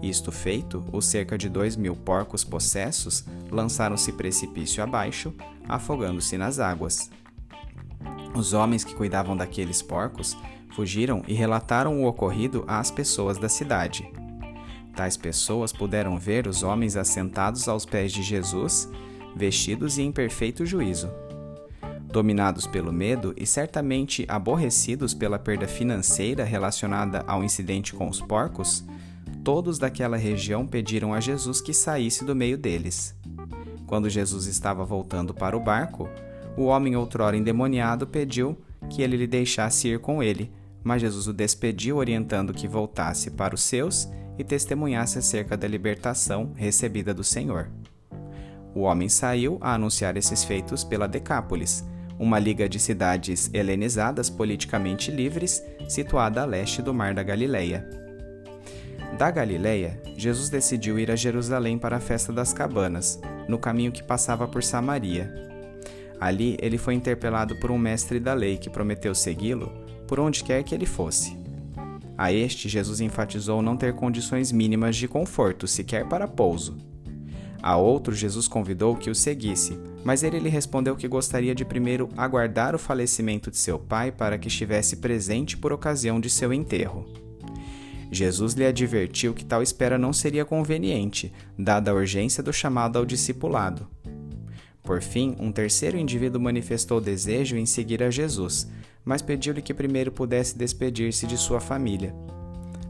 Isto 0.03 0.33
feito, 0.33 0.85
os 0.93 1.07
cerca 1.07 1.39
de 1.39 1.49
dois 1.49 1.77
mil 1.77 1.95
porcos 1.95 2.43
possessos 2.43 3.25
lançaram-se 3.51 4.13
precipício 4.13 4.83
abaixo, 4.83 5.33
afogando-se 5.69 6.37
nas 6.37 6.59
águas. 6.59 7.09
Os 8.35 8.53
homens 8.53 8.83
que 8.83 8.95
cuidavam 8.95 9.37
daqueles 9.37 9.81
porcos 9.81 10.37
fugiram 10.71 11.23
e 11.29 11.35
relataram 11.35 12.03
o 12.03 12.07
ocorrido 12.07 12.65
às 12.67 12.91
pessoas 12.91 13.39
da 13.39 13.49
cidade. 13.49 14.11
Tais 14.97 15.17
pessoas 15.17 15.73
puderam 15.73 16.19
ver 16.19 16.49
os 16.49 16.63
homens 16.63 16.97
assentados 16.97 17.69
aos 17.69 17.87
pés 17.87 18.13
de 18.13 18.23
Jesus, 18.23 18.89
vestidos 19.37 19.99
e 19.99 20.03
em 20.03 20.11
perfeito 20.11 20.67
juízo. 20.67 21.11
Dominados 22.03 22.67
pelo 22.67 22.93
medo 22.93 23.33
e 23.37 23.47
certamente 23.47 24.27
aborrecidos 24.29 25.15
pela 25.15 25.39
perda 25.39 25.67
financeira 25.67 26.45
relacionada 26.45 27.25
ao 27.27 27.43
incidente 27.43 27.95
com 27.95 28.09
os 28.09 28.21
porcos, 28.21 28.85
todos 29.45 29.79
daquela 29.79 30.17
região 30.17 30.67
pediram 30.67 31.13
a 31.13 31.21
Jesus 31.21 31.61
que 31.61 31.75
saísse 31.75 32.25
do 32.25 32.35
meio 32.35 32.57
deles. 32.57 33.15
Quando 33.87 34.09
Jesus 34.09 34.47
estava 34.47 34.85
voltando 34.85 35.35
para 35.35 35.57
o 35.57 35.61
barco, 35.61 36.09
o 36.57 36.65
homem 36.65 36.97
outrora 36.97 37.37
endemoniado 37.37 38.07
pediu 38.07 38.57
que 38.89 39.03
ele 39.03 39.17
lhe 39.17 39.27
deixasse 39.27 39.89
ir 39.89 39.99
com 39.99 40.23
ele, 40.23 40.51
mas 40.83 41.03
Jesus 41.03 41.27
o 41.27 41.33
despediu, 41.33 41.97
orientando 41.97 42.53
que 42.53 42.69
voltasse 42.69 43.31
para 43.31 43.55
os 43.55 43.63
seus 43.63 44.09
e 44.39 44.45
testemunhasse 44.45 45.19
acerca 45.19 45.57
da 45.57 45.69
libertação 45.69 46.53
recebida 46.55 47.13
do 47.13 47.23
Senhor. 47.23 47.69
O 48.75 48.81
homem 48.81 49.09
saiu 49.09 49.59
a 49.61 49.75
anunciar 49.75 50.17
esses 50.17 50.43
feitos 50.43 50.83
pela 50.83 51.07
Decápolis, 51.07 51.85
uma 52.19 52.39
liga 52.39 52.69
de 52.69 52.79
cidades 52.79 53.51
helenizadas 53.53 54.31
politicamente 54.31 55.11
livres 55.11 55.63
situada 55.89 56.43
a 56.43 56.45
leste 56.45 56.81
do 56.81 56.95
Mar 56.95 57.13
da 57.13 57.23
Galileia. 57.23 58.02
Da 59.19 59.31
Galileia, 59.31 60.01
Jesus 60.17 60.49
decidiu 60.49 60.99
ir 60.99 61.11
a 61.11 61.17
Jerusalém 61.17 61.79
para 61.79 61.97
a 61.97 62.01
festa 62.01 62.33
das 62.33 62.53
cabanas, 62.53 63.21
no 63.47 63.59
caminho 63.59 63.93
que 63.93 64.03
passava 64.03 64.49
por 64.49 64.63
Samaria. 64.63 65.33
Ali 66.19 66.57
ele 66.61 66.79
foi 66.79 66.95
interpelado 66.95 67.57
por 67.57 67.71
um 67.71 67.79
mestre 67.79 68.19
da 68.19 68.33
lei 68.33 68.57
que 68.57 68.71
prometeu 68.71 69.15
segui-lo 69.15 69.71
por 70.07 70.21
onde 70.21 70.45
quer 70.45 70.63
que 70.63 70.75
ele 70.75 70.87
fosse. 70.87 71.37
A 72.19 72.33
este, 72.33 72.69
Jesus 72.69 73.01
enfatizou 73.01 73.63
não 73.63 73.77
ter 73.77 73.95
condições 73.95 74.53
mínimas 74.53 74.95
de 74.97 75.09
conforto, 75.09 75.67
sequer 75.67 76.07
para 76.07 76.29
pouso. 76.29 76.77
A 77.63 77.77
outro, 77.77 78.15
Jesus 78.15 78.47
convidou 78.47 78.95
que 78.95 79.09
o 79.09 79.15
seguisse, 79.15 79.79
mas 80.05 80.23
ele 80.23 80.39
lhe 80.39 80.49
respondeu 80.49 80.97
que 80.97 81.09
gostaria 81.09 81.55
de 81.55 81.65
primeiro 81.65 82.09
aguardar 82.17 82.75
o 82.75 82.79
falecimento 82.79 83.51
de 83.51 83.57
seu 83.57 83.79
pai 83.79 84.13
para 84.13 84.37
que 84.37 84.49
estivesse 84.49 84.97
presente 84.97 85.57
por 85.57 85.73
ocasião 85.73 86.21
de 86.21 86.29
seu 86.29 86.53
enterro. 86.53 87.07
Jesus 88.13 88.53
lhe 88.53 88.67
advertiu 88.67 89.33
que 89.33 89.43
tal 89.43 89.63
espera 89.63 89.97
não 89.97 90.13
seria 90.13 90.45
conveniente, 90.45 91.33
dada 91.59 91.91
a 91.91 91.95
urgência 91.95 92.43
do 92.43 92.53
chamado 92.53 92.99
ao 92.99 93.07
discipulado. 93.07 93.89
Por 94.83 95.01
fim, 95.01 95.35
um 95.41 95.51
terceiro 95.51 95.97
indivíduo 95.97 96.39
manifestou 96.39 97.01
desejo 97.01 97.57
em 97.57 97.65
seguir 97.65 98.03
a 98.03 98.11
Jesus, 98.11 98.71
mas 99.03 99.23
pediu-lhe 99.23 99.63
que 99.63 99.73
primeiro 99.73 100.13
pudesse 100.13 100.59
despedir-se 100.59 101.27
de 101.27 101.39
sua 101.39 101.59
família. 101.59 102.15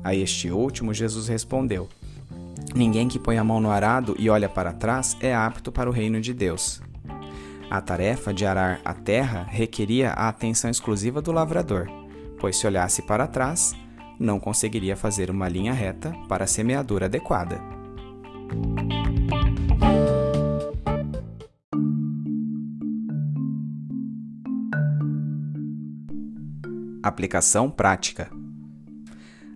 A 0.02 0.12
este 0.12 0.50
último, 0.50 0.92
Jesus 0.92 1.28
respondeu: 1.28 1.88
Ninguém 2.74 3.06
que 3.06 3.18
põe 3.18 3.38
a 3.38 3.44
mão 3.44 3.60
no 3.60 3.70
arado 3.70 4.16
e 4.18 4.28
olha 4.28 4.48
para 4.48 4.72
trás 4.72 5.16
é 5.20 5.32
apto 5.32 5.70
para 5.70 5.88
o 5.88 5.92
reino 5.92 6.20
de 6.20 6.34
Deus. 6.34 6.82
A 7.70 7.80
tarefa 7.80 8.34
de 8.34 8.44
arar 8.44 8.80
a 8.84 8.92
terra 8.92 9.46
requeria 9.48 10.10
a 10.10 10.28
atenção 10.28 10.68
exclusiva 10.68 11.22
do 11.22 11.30
lavrador, 11.30 11.88
pois 12.40 12.56
se 12.56 12.66
olhasse 12.66 13.02
para 13.02 13.28
trás, 13.28 13.72
não 14.22 14.38
conseguiria 14.38 14.96
fazer 14.96 15.30
uma 15.30 15.48
linha 15.48 15.72
reta 15.72 16.12
para 16.28 16.44
a 16.44 16.46
semeadura 16.46 17.06
adequada. 17.06 17.60
Aplicação 27.02 27.68
prática. 27.68 28.30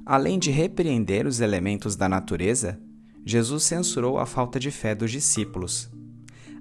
Além 0.04 0.38
de 0.38 0.50
repreender 0.50 1.26
os 1.26 1.40
elementos 1.40 1.94
da 1.94 2.08
natureza, 2.08 2.80
Jesus 3.24 3.62
censurou 3.64 4.18
a 4.18 4.26
falta 4.26 4.58
de 4.58 4.70
fé 4.70 4.94
dos 4.94 5.10
discípulos. 5.10 5.90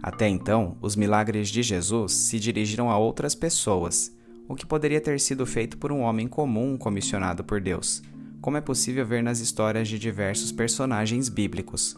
Até 0.01 0.29
então, 0.29 0.77
os 0.81 0.95
milagres 0.95 1.49
de 1.49 1.63
Jesus 1.63 2.13
se 2.13 2.39
dirigiram 2.39 2.91
a 2.91 2.97
outras 2.97 3.33
pessoas, 3.33 4.14
o 4.47 4.55
que 4.55 4.65
poderia 4.65 5.01
ter 5.01 5.19
sido 5.19 5.45
feito 5.45 5.77
por 5.77 5.91
um 5.91 6.01
homem 6.01 6.27
comum 6.27 6.77
comissionado 6.77 7.43
por 7.43 7.59
Deus, 7.59 8.01
como 8.41 8.57
é 8.57 8.61
possível 8.61 9.05
ver 9.05 9.23
nas 9.23 9.39
histórias 9.39 9.87
de 9.87 9.97
diversos 9.97 10.51
personagens 10.51 11.29
bíblicos. 11.29 11.95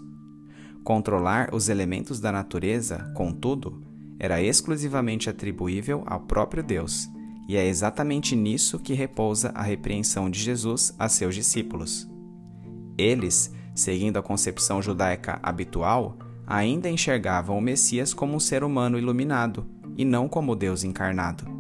Controlar 0.84 1.54
os 1.54 1.68
elementos 1.68 2.20
da 2.20 2.32
natureza, 2.32 3.12
contudo, 3.14 3.82
era 4.20 4.42
exclusivamente 4.42 5.30
atribuível 5.30 6.04
ao 6.06 6.22
próprio 6.22 6.64
Deus 6.64 7.10
e 7.48 7.56
é 7.56 7.66
exatamente 7.66 8.36
nisso 8.36 8.80
que 8.80 8.94
repousa 8.94 9.52
a 9.56 9.62
repreensão 9.62 10.30
de 10.30 10.40
Jesus 10.40 10.94
a 11.00 11.08
seus 11.08 11.34
discípulos. 11.34 12.08
Eles, 12.98 13.54
seguindo 13.74 14.18
a 14.18 14.24
concepção 14.24 14.82
judaica 14.82 15.40
habitual, 15.42 16.18
ainda 16.46 16.90
enxergavam 16.90 17.58
o 17.58 17.62
Messias 17.62 18.14
como 18.14 18.36
um 18.36 18.40
ser 18.40 18.64
humano 18.64 18.98
iluminado 18.98 19.66
e 19.98 20.04
não 20.04 20.28
como 20.28 20.56
Deus 20.56 20.84
encarnado. 20.84 21.57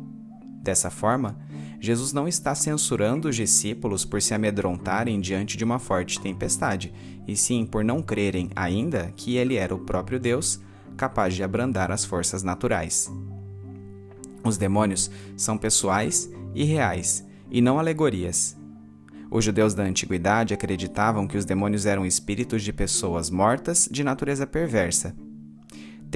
Dessa 0.68 0.90
forma, 0.90 1.34
Jesus 1.80 2.12
não 2.12 2.28
está 2.28 2.54
censurando 2.54 3.30
os 3.30 3.38
discípulos 3.38 4.04
por 4.04 4.22
se 4.22 4.34
amedrontarem 4.34 5.18
diante 5.22 5.56
de 5.56 5.64
uma 5.64 5.80
forte 5.80 6.20
tempestade, 6.20 6.94
e 7.26 7.38
sim 7.38 7.66
por 7.66 7.86
não 7.86 8.04
crerem 8.04 8.50
ainda 8.54 9.14
que 9.16 9.38
ele 9.38 9.56
era 9.56 9.74
o 9.74 9.80
próprio 9.80 10.20
Deus, 10.20 10.60
capaz 10.98 11.34
de 11.34 11.42
abrandar 11.42 11.90
as 11.90 12.04
forças 12.04 12.44
naturais. 12.44 13.10
Os 14.44 14.58
demônios 14.58 15.10
são 15.38 15.58
pessoais 15.58 16.30
e 16.54 16.66
reais, 16.66 17.26
e 17.50 17.62
não 17.62 17.80
alegorias. 17.80 18.58
Os 19.32 19.46
judeus 19.46 19.74
da 19.74 19.84
antiguidade 19.84 20.54
acreditavam 20.54 21.26
que 21.26 21.38
os 21.38 21.46
demônios 21.46 21.86
eram 21.86 22.06
espíritos 22.06 22.62
de 22.62 22.74
pessoas 22.74 23.30
mortas 23.30 23.88
de 23.90 24.04
natureza 24.04 24.46
perversa. 24.46 25.16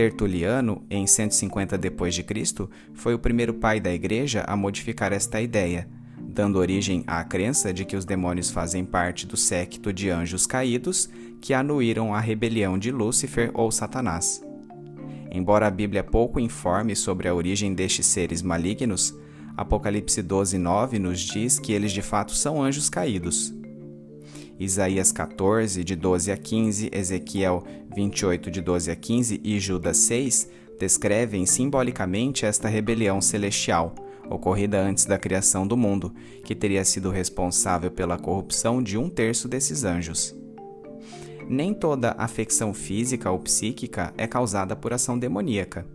Tertuliano, 0.01 0.83
em 0.89 1.05
150 1.05 1.77
d.C., 1.77 2.67
foi 2.91 3.13
o 3.13 3.19
primeiro 3.19 3.53
pai 3.53 3.79
da 3.79 3.93
igreja 3.93 4.43
a 4.47 4.55
modificar 4.55 5.13
esta 5.13 5.39
ideia, 5.39 5.87
dando 6.19 6.57
origem 6.57 7.03
à 7.05 7.23
crença 7.23 7.71
de 7.71 7.85
que 7.85 7.95
os 7.95 8.03
demônios 8.03 8.49
fazem 8.49 8.83
parte 8.83 9.27
do 9.27 9.37
séquito 9.37 9.93
de 9.93 10.09
anjos 10.09 10.47
caídos 10.47 11.07
que 11.39 11.53
anuíram 11.53 12.15
a 12.15 12.19
rebelião 12.19 12.79
de 12.79 12.89
Lúcifer 12.89 13.51
ou 13.53 13.71
Satanás. 13.71 14.43
Embora 15.31 15.67
a 15.67 15.71
Bíblia 15.71 16.03
pouco 16.03 16.39
informe 16.39 16.95
sobre 16.95 17.27
a 17.27 17.35
origem 17.35 17.71
destes 17.71 18.07
seres 18.07 18.41
malignos, 18.41 19.15
Apocalipse 19.55 20.23
12, 20.23 20.57
9 20.57 20.97
nos 20.97 21.19
diz 21.19 21.59
que 21.59 21.73
eles 21.73 21.91
de 21.91 22.01
fato 22.01 22.33
são 22.33 22.59
anjos 22.59 22.89
caídos. 22.89 23.53
Isaías 24.63 25.11
14, 25.11 25.83
de 25.83 25.95
12 25.95 26.31
a 26.31 26.37
15, 26.37 26.91
Ezequiel 26.93 27.63
28, 27.95 28.51
de 28.51 28.61
12 28.61 28.91
a 28.91 28.95
15 28.95 29.41
e 29.43 29.59
Judas 29.59 29.97
6 29.97 30.51
descrevem 30.79 31.47
simbolicamente 31.47 32.45
esta 32.45 32.67
rebelião 32.67 33.19
celestial, 33.19 33.95
ocorrida 34.29 34.79
antes 34.79 35.05
da 35.05 35.17
criação 35.17 35.65
do 35.65 35.75
mundo, 35.75 36.13
que 36.43 36.53
teria 36.53 36.85
sido 36.85 37.09
responsável 37.09 37.89
pela 37.89 38.19
corrupção 38.19 38.83
de 38.83 38.99
um 38.99 39.09
terço 39.09 39.47
desses 39.47 39.83
anjos. 39.83 40.35
Nem 41.49 41.73
toda 41.73 42.15
afecção 42.15 42.71
física 42.71 43.31
ou 43.31 43.39
psíquica 43.39 44.13
é 44.15 44.27
causada 44.27 44.75
por 44.75 44.93
ação 44.93 45.17
demoníaca. 45.17 45.87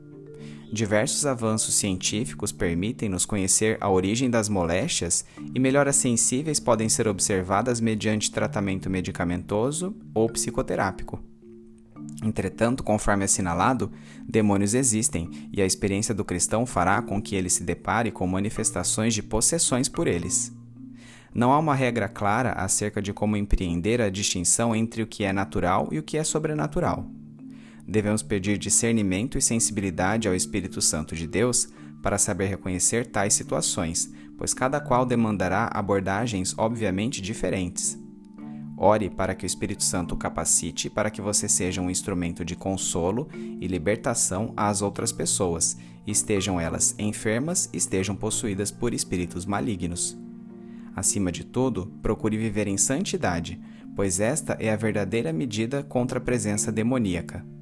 Diversos 0.73 1.25
avanços 1.25 1.75
científicos 1.77 2.51
permitem-nos 2.51 3.25
conhecer 3.25 3.79
a 3.81 3.89
origem 3.89 4.29
das 4.29 4.49
moléstias 4.49 5.25
e 5.55 5.61
melhoras 5.61 5.97
sensíveis 5.97 6.59
podem 6.59 6.89
ser 6.89 7.07
observadas 7.07 7.81
mediante 7.81 8.33
tratamento 8.33 8.91
medicamentoso 8.91 9.95
ou 10.13 10.29
psicoterápico. 10.29 11.21
Entretanto, 12.25 12.83
conforme 12.83 13.25
assinalado, 13.25 13.93
demônios 14.29 14.75
existem 14.75 15.31
e 15.53 15.63
a 15.63 15.67
experiência 15.67 16.15
do 16.15 16.25
cristão 16.25 16.67
fará 16.67 17.01
com 17.01 17.23
que 17.23 17.37
ele 17.37 17.49
se 17.49 17.63
depare 17.63 18.11
com 18.11 18.27
manifestações 18.27 19.15
de 19.15 19.23
possessões 19.23 19.89
por 19.89 20.09
eles. 20.09 20.53
Não 21.33 21.53
há 21.53 21.59
uma 21.59 21.75
regra 21.75 22.09
clara 22.09 22.53
acerca 22.53 23.01
de 23.01 23.13
como 23.13 23.37
empreender 23.37 24.01
a 24.01 24.11
distinção 24.11 24.75
entre 24.75 25.03
o 25.03 25.07
que 25.07 25.23
é 25.23 25.33
natural 25.33 25.89
e 25.93 25.99
o 25.99 26.03
que 26.03 26.17
é 26.17 26.25
sobrenatural 26.25 27.09
devemos 27.87 28.23
pedir 28.23 28.59
discernimento 28.59 29.39
e 29.39 29.43
sensibilidade 29.43 30.27
ao 30.27 30.35
Espírito 30.35 30.81
Santo 30.83 31.15
de 31.15 31.27
Deus 31.27 31.69
para 32.03 32.19
saber 32.19 32.47
reconhecer 32.47 33.07
tais 33.07 33.35
situações, 33.35 34.13
pois 34.37 34.53
cada 34.53 34.81
qual 34.81 35.07
demandará 35.07 35.71
abordagens 35.73 36.55
obviamente 36.59 37.23
diferentes. 37.23 37.99
Ore 38.77 39.09
para 39.09 39.35
que 39.35 39.45
o 39.45 39.47
Espírito 39.47 39.83
Santo 39.83 40.17
capacite 40.17 40.91
para 40.91 41.11
que 41.11 41.23
você 41.23 41.49
seja 41.49 41.81
um 41.81 41.89
instrumento 41.89 42.45
de 42.45 42.55
consolo 42.55 43.29
e 43.33 43.67
libertação 43.67 44.53
às 44.55 44.83
outras 44.83 45.13
pessoas, 45.13 45.79
estejam 46.07 46.61
elas 46.61 46.95
enfermas, 46.99 47.71
estejam 47.73 48.15
possuídas 48.15 48.71
por 48.71 48.93
espíritos 48.93 49.47
malignos. 49.47 50.19
Acima 50.95 51.33
de 51.33 51.45
tudo, 51.45 51.87
procure 52.03 52.37
viver 52.37 52.67
em 52.67 52.77
santidade, 52.77 53.59
pois 53.95 54.21
esta 54.21 54.55
é 54.61 54.71
a 54.71 54.77
verdadeira 54.77 55.33
medida 55.33 55.83
contra 55.83 56.19
a 56.19 56.23
presença 56.23 56.71
demoníaca 56.71 57.56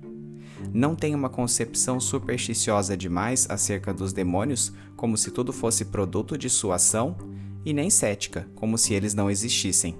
não 0.73 0.95
tem 0.95 1.15
uma 1.15 1.29
concepção 1.29 2.01
supersticiosa 2.01 2.97
demais 2.97 3.47
acerca 3.49 3.93
dos 3.93 4.13
demônios, 4.13 4.73
como 4.97 5.17
se 5.17 5.31
tudo 5.31 5.53
fosse 5.53 5.87
produto 5.87 6.39
de 6.39 6.49
sua 6.49 6.77
ação, 6.77 7.17
e 7.65 7.73
nem 7.73 7.89
cética, 7.91 8.47
como 8.55 8.77
se 8.77 8.95
eles 8.95 9.15
não 9.15 9.31
existissem. 9.31 9.97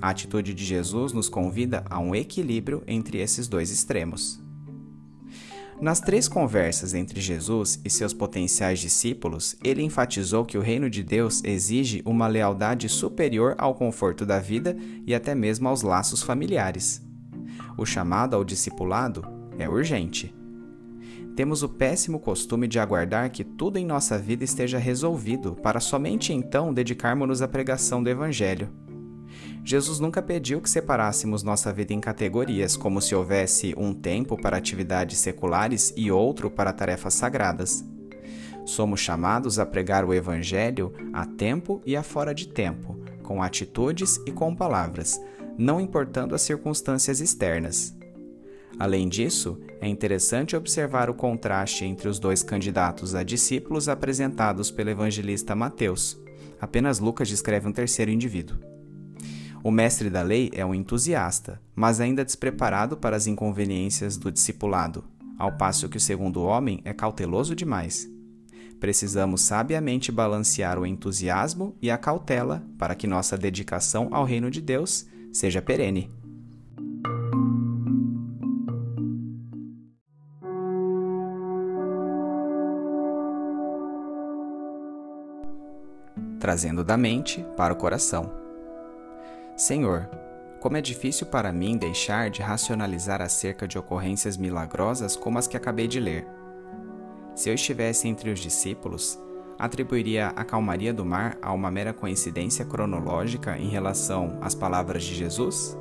A 0.00 0.10
atitude 0.10 0.54
de 0.54 0.64
Jesus 0.64 1.12
nos 1.12 1.28
convida 1.28 1.84
a 1.88 1.98
um 1.98 2.14
equilíbrio 2.14 2.82
entre 2.86 3.18
esses 3.18 3.48
dois 3.48 3.70
extremos. 3.70 4.40
Nas 5.80 6.00
três 6.00 6.26
conversas 6.26 6.94
entre 6.94 7.20
Jesus 7.20 7.78
e 7.84 7.90
seus 7.90 8.14
potenciais 8.14 8.78
discípulos, 8.78 9.56
ele 9.62 9.82
enfatizou 9.82 10.44
que 10.44 10.56
o 10.56 10.62
reino 10.62 10.88
de 10.88 11.02
Deus 11.02 11.42
exige 11.44 12.02
uma 12.06 12.26
lealdade 12.26 12.88
superior 12.88 13.54
ao 13.58 13.74
conforto 13.74 14.24
da 14.24 14.38
vida 14.38 14.74
e 15.06 15.14
até 15.14 15.34
mesmo 15.34 15.68
aos 15.68 15.82
laços 15.82 16.22
familiares. 16.22 17.02
O 17.76 17.84
chamado 17.84 18.34
ao 18.34 18.42
discipulado 18.42 19.35
é 19.58 19.68
urgente. 19.68 20.34
Temos 21.36 21.62
o 21.62 21.68
péssimo 21.68 22.18
costume 22.18 22.66
de 22.66 22.78
aguardar 22.78 23.30
que 23.30 23.44
tudo 23.44 23.78
em 23.78 23.84
nossa 23.84 24.18
vida 24.18 24.42
esteja 24.42 24.78
resolvido 24.78 25.54
para 25.54 25.80
somente 25.80 26.32
então 26.32 26.72
dedicarmos-nos 26.72 27.42
à 27.42 27.48
pregação 27.48 28.02
do 28.02 28.08
Evangelho. 28.08 28.70
Jesus 29.62 30.00
nunca 30.00 30.22
pediu 30.22 30.60
que 30.60 30.70
separássemos 30.70 31.42
nossa 31.42 31.72
vida 31.72 31.92
em 31.92 32.00
categorias, 32.00 32.76
como 32.76 33.02
se 33.02 33.14
houvesse 33.14 33.74
um 33.76 33.92
tempo 33.92 34.40
para 34.40 34.56
atividades 34.56 35.18
seculares 35.18 35.92
e 35.96 36.10
outro 36.10 36.48
para 36.50 36.72
tarefas 36.72 37.14
sagradas. 37.14 37.84
Somos 38.64 39.00
chamados 39.00 39.58
a 39.58 39.66
pregar 39.66 40.04
o 40.04 40.14
Evangelho 40.14 40.92
a 41.12 41.26
tempo 41.26 41.82
e 41.84 41.96
a 41.96 42.02
fora 42.02 42.34
de 42.34 42.48
tempo, 42.48 42.98
com 43.22 43.42
atitudes 43.42 44.18
e 44.26 44.32
com 44.32 44.54
palavras, 44.54 45.20
não 45.58 45.80
importando 45.80 46.34
as 46.34 46.42
circunstâncias 46.42 47.20
externas. 47.20 47.96
Além 48.78 49.08
disso, 49.08 49.58
é 49.80 49.88
interessante 49.88 50.54
observar 50.54 51.08
o 51.08 51.14
contraste 51.14 51.84
entre 51.84 52.08
os 52.08 52.18
dois 52.18 52.42
candidatos 52.42 53.14
a 53.14 53.22
discípulos 53.22 53.88
apresentados 53.88 54.70
pelo 54.70 54.90
evangelista 54.90 55.54
Mateus. 55.54 56.20
Apenas 56.60 56.98
Lucas 56.98 57.28
descreve 57.28 57.66
um 57.66 57.72
terceiro 57.72 58.10
indivíduo. 58.10 58.58
O 59.64 59.70
mestre 59.70 60.10
da 60.10 60.22
lei 60.22 60.50
é 60.54 60.64
um 60.64 60.74
entusiasta, 60.74 61.60
mas 61.74 62.00
ainda 62.00 62.24
despreparado 62.24 62.96
para 62.96 63.16
as 63.16 63.26
inconveniências 63.26 64.16
do 64.16 64.30
discipulado, 64.30 65.04
ao 65.38 65.56
passo 65.56 65.88
que 65.88 65.96
o 65.96 66.00
segundo 66.00 66.42
homem 66.42 66.80
é 66.84 66.92
cauteloso 66.92 67.54
demais. 67.54 68.08
Precisamos 68.78 69.40
sabiamente 69.40 70.12
balancear 70.12 70.78
o 70.78 70.86
entusiasmo 70.86 71.74
e 71.80 71.90
a 71.90 71.96
cautela 71.96 72.62
para 72.78 72.94
que 72.94 73.06
nossa 73.06 73.36
dedicação 73.36 74.08
ao 74.12 74.24
reino 74.24 74.50
de 74.50 74.60
Deus 74.60 75.06
seja 75.32 75.62
perene. 75.62 76.10
Trazendo 86.46 86.84
da 86.84 86.96
mente 86.96 87.44
para 87.56 87.74
o 87.74 87.76
coração. 87.76 88.30
Senhor, 89.56 90.08
como 90.60 90.76
é 90.76 90.80
difícil 90.80 91.26
para 91.26 91.52
mim 91.52 91.76
deixar 91.76 92.30
de 92.30 92.40
racionalizar 92.40 93.20
acerca 93.20 93.66
de 93.66 93.76
ocorrências 93.76 94.36
milagrosas 94.36 95.16
como 95.16 95.40
as 95.40 95.48
que 95.48 95.56
acabei 95.56 95.88
de 95.88 95.98
ler. 95.98 96.24
Se 97.34 97.50
eu 97.50 97.54
estivesse 97.54 98.06
entre 98.06 98.30
os 98.30 98.38
discípulos, 98.38 99.18
atribuiria 99.58 100.28
a 100.36 100.44
calmaria 100.44 100.94
do 100.94 101.04
mar 101.04 101.36
a 101.42 101.52
uma 101.52 101.68
mera 101.68 101.92
coincidência 101.92 102.64
cronológica 102.64 103.58
em 103.58 103.68
relação 103.68 104.38
às 104.40 104.54
palavras 104.54 105.02
de 105.02 105.16
Jesus? 105.16 105.76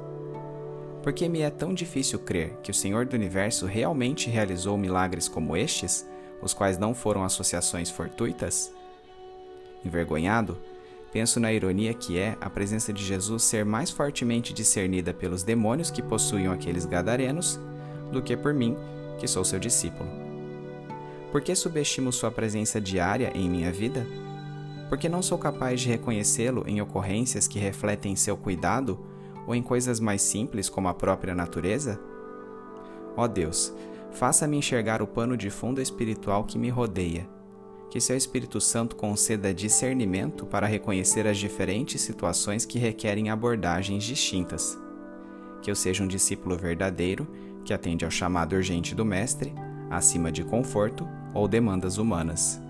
Por 1.03 1.13
que 1.13 1.29
me 1.29 1.41
é 1.41 1.51
tão 1.51 1.75
difícil 1.75 2.17
crer 2.17 2.57
que 2.63 2.71
o 2.71 2.73
Senhor 2.73 3.05
do 3.05 3.15
Universo 3.15 3.67
realmente 3.67 4.31
realizou 4.31 4.79
milagres 4.79 5.27
como 5.27 5.55
estes, 5.55 6.09
os 6.41 6.55
quais 6.55 6.79
não 6.79 6.95
foram 6.95 7.23
associações 7.23 7.91
fortuitas? 7.91 8.73
Envergonhado, 9.85 10.57
penso 11.13 11.39
na 11.39 11.53
ironia 11.53 11.93
que 11.93 12.17
é 12.17 12.35
a 12.41 12.49
presença 12.49 12.91
de 12.91 13.03
Jesus 13.03 13.43
ser 13.43 13.63
mais 13.63 13.91
fortemente 13.91 14.51
discernida 14.51 15.13
pelos 15.13 15.43
demônios 15.43 15.91
que 15.91 16.01
possuíam 16.01 16.51
aqueles 16.51 16.85
gadarenos 16.85 17.59
do 18.11 18.21
que 18.21 18.35
por 18.35 18.53
mim, 18.53 18.75
que 19.19 19.27
sou 19.27 19.45
seu 19.45 19.59
discípulo. 19.59 20.09
Por 21.31 21.41
que 21.41 21.53
subestimo 21.53 22.11
sua 22.11 22.31
presença 22.31 22.81
diária 22.81 23.31
em 23.35 23.47
minha 23.47 23.71
vida? 23.71 24.07
Porque 24.89 25.07
não 25.07 25.21
sou 25.21 25.37
capaz 25.37 25.81
de 25.81 25.89
reconhecê-lo 25.89 26.63
em 26.67 26.81
ocorrências 26.81 27.47
que 27.47 27.59
refletem 27.59 28.15
seu 28.15 28.35
cuidado 28.35 28.99
ou 29.45 29.53
em 29.53 29.61
coisas 29.61 29.99
mais 29.99 30.21
simples 30.21 30.67
como 30.67 30.87
a 30.87 30.93
própria 30.93 31.35
natureza? 31.35 31.99
Ó 33.15 33.23
oh 33.23 33.27
Deus, 33.27 33.73
faça-me 34.11 34.57
enxergar 34.57 35.01
o 35.01 35.07
pano 35.07 35.37
de 35.37 35.49
fundo 35.49 35.81
espiritual 35.81 36.43
que 36.43 36.57
me 36.57 36.69
rodeia 36.69 37.27
que 37.89 37.99
seu 37.99 38.17
Espírito 38.17 38.59
Santo 38.59 38.95
conceda 38.95 39.53
discernimento 39.53 40.45
para 40.45 40.67
reconhecer 40.67 41.27
as 41.27 41.37
diferentes 41.37 42.01
situações 42.01 42.65
que 42.65 42.79
requerem 42.79 43.29
abordagens 43.29 44.03
distintas. 44.03 44.77
Que 45.61 45.71
eu 45.71 45.75
seja 45.75 46.03
um 46.03 46.07
discípulo 46.07 46.57
verdadeiro 46.57 47.27
que 47.63 47.73
atende 47.73 48.05
ao 48.05 48.11
chamado 48.11 48.55
urgente 48.55 48.93
do 48.93 49.03
Mestre, 49.03 49.53
acima 49.89 50.31
de 50.31 50.43
conforto 50.43 51.07
ou 51.33 51.47
demandas 51.47 51.97
humanas. 51.97 52.61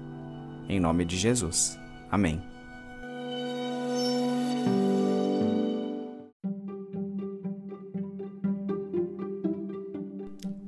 Em 0.69 0.79
nome 0.79 1.05
de 1.05 1.17
Jesus. 1.17 1.77
Amém. 2.09 2.41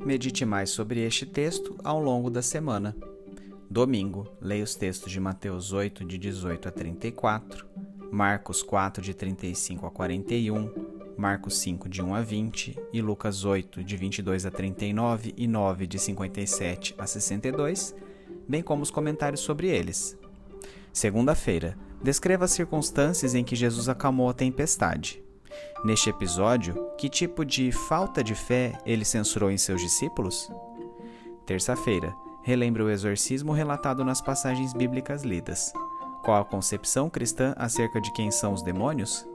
Medite 0.05 0.45
mais 0.45 0.69
sobre 0.69 1.01
este 1.01 1.25
texto 1.25 1.75
ao 1.83 2.01
longo 2.01 2.29
da 2.29 2.41
semana. 2.41 2.95
Domingo, 3.69 4.27
leia 4.41 4.63
os 4.63 4.75
textos 4.75 5.12
de 5.12 5.19
Mateus 5.19 5.73
8, 5.73 6.06
de 6.06 6.17
18 6.17 6.67
a 6.67 6.71
34, 6.71 7.65
Marcos 8.12 8.63
4, 8.63 9.03
de 9.03 9.13
35 9.13 9.86
a 9.86 9.91
41, 9.91 10.71
Marcos 11.17 11.58
5, 11.60 11.89
de 11.89 12.01
1 12.01 12.15
a 12.15 12.21
20 12.21 12.80
e 12.93 13.01
Lucas 13.01 13.43
8, 13.43 13.84
de 13.84 13.97
22 13.97 14.45
a 14.45 14.51
39 14.51 15.34
e 15.36 15.47
9, 15.47 15.88
de 15.88 15.99
57 15.99 16.95
a 16.97 17.06
62, 17.06 17.95
bem 18.47 18.63
como 18.63 18.84
os 18.84 18.91
comentários 18.91 19.41
sobre 19.41 19.67
eles. 19.67 20.17
Segunda-feira, 20.93 21.77
Descreva 22.01 22.45
as 22.45 22.51
circunstâncias 22.51 23.34
em 23.34 23.43
que 23.43 23.56
Jesus 23.56 23.89
acalmou 23.89 24.30
a 24.30 24.34
tempestade. 24.34 25.21
Neste 25.84 26.10
episódio, 26.10 26.91
que 26.97 27.10
tipo 27.10 27.43
de 27.43 27.71
falta 27.71 28.23
de 28.23 28.36
fé 28.36 28.77
ele 28.86 29.03
censurou 29.03 29.49
em 29.49 29.58
seus 29.58 29.82
discípulos? 29.82 30.51
Terça-feira, 31.45 32.13
relembre 32.47 32.81
o 32.81 32.89
exorcismo 32.89 33.51
relatado 33.51 34.05
nas 34.05 34.21
passagens 34.21 34.71
bíblicas 34.71 35.21
lidas. 35.21 35.73
Qual 36.23 36.41
a 36.41 36.45
concepção 36.45 37.10
cristã 37.10 37.53
acerca 37.57 37.99
de 37.99 38.10
quem 38.13 38.31
são 38.31 38.53
os 38.53 38.63
demônios? 38.63 39.27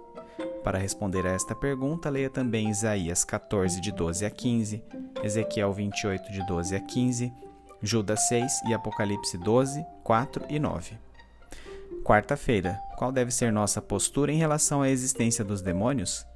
Para 0.65 0.79
responder 0.79 1.27
a 1.27 1.33
esta 1.33 1.55
pergunta, 1.55 2.09
leia 2.09 2.31
também 2.31 2.71
Isaías 2.71 3.23
14, 3.23 3.83
de 3.83 3.93
12 3.93 4.25
a 4.25 4.31
15, 4.31 4.83
Ezequiel 5.23 5.75
28, 5.75 6.33
de 6.33 6.47
12 6.47 6.75
a 6.75 6.81
15, 6.81 7.33
Judas 7.83 8.29
6 8.29 8.63
e 8.71 8.73
Apocalipse 8.73 9.37
12, 9.37 9.85
4 10.03 10.47
e 10.49 10.59
9. 10.59 10.97
Quarta-feira, 12.03 12.81
qual 12.97 13.13
deve 13.13 13.31
ser 13.31 13.53
nossa 13.53 13.83
postura 13.83 14.33
em 14.33 14.39
relação 14.39 14.81
à 14.81 14.89
existência 14.89 15.45
dos 15.45 15.61
demônios? 15.61 16.27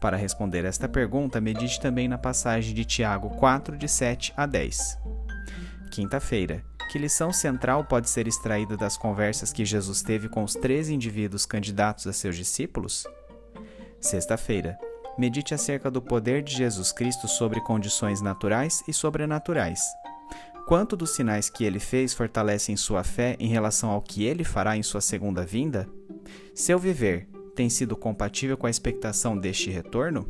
Para 0.00 0.16
responder 0.16 0.64
esta 0.64 0.88
pergunta, 0.88 1.40
medite 1.40 1.80
também 1.80 2.08
na 2.08 2.18
passagem 2.18 2.74
de 2.74 2.84
Tiago 2.84 3.30
4, 3.36 3.76
de 3.76 3.88
7 3.88 4.34
a 4.36 4.44
10. 4.44 5.25
Quinta-feira, 5.90 6.64
que 6.90 6.98
lição 6.98 7.32
central 7.32 7.84
pode 7.84 8.08
ser 8.10 8.28
extraída 8.28 8.76
das 8.76 8.96
conversas 8.96 9.52
que 9.52 9.64
Jesus 9.64 10.02
teve 10.02 10.28
com 10.28 10.44
os 10.44 10.54
três 10.54 10.88
indivíduos 10.88 11.46
candidatos 11.46 12.06
a 12.06 12.12
seus 12.12 12.36
discípulos? 12.36 13.06
Sexta-feira, 14.00 14.78
medite 15.18 15.54
acerca 15.54 15.90
do 15.90 16.02
poder 16.02 16.42
de 16.42 16.54
Jesus 16.54 16.92
Cristo 16.92 17.26
sobre 17.26 17.60
condições 17.60 18.20
naturais 18.20 18.82
e 18.86 18.92
sobrenaturais. 18.92 19.80
Quanto 20.66 20.96
dos 20.96 21.10
sinais 21.14 21.48
que 21.48 21.64
ele 21.64 21.78
fez 21.78 22.12
fortalecem 22.12 22.76
sua 22.76 23.04
fé 23.04 23.36
em 23.38 23.48
relação 23.48 23.90
ao 23.90 24.02
que 24.02 24.24
ele 24.24 24.44
fará 24.44 24.76
em 24.76 24.82
sua 24.82 25.00
segunda 25.00 25.44
vinda? 25.44 25.88
Seu 26.54 26.78
viver 26.78 27.28
tem 27.54 27.70
sido 27.70 27.96
compatível 27.96 28.56
com 28.56 28.66
a 28.66 28.70
expectação 28.70 29.38
deste 29.38 29.70
retorno? 29.70 30.26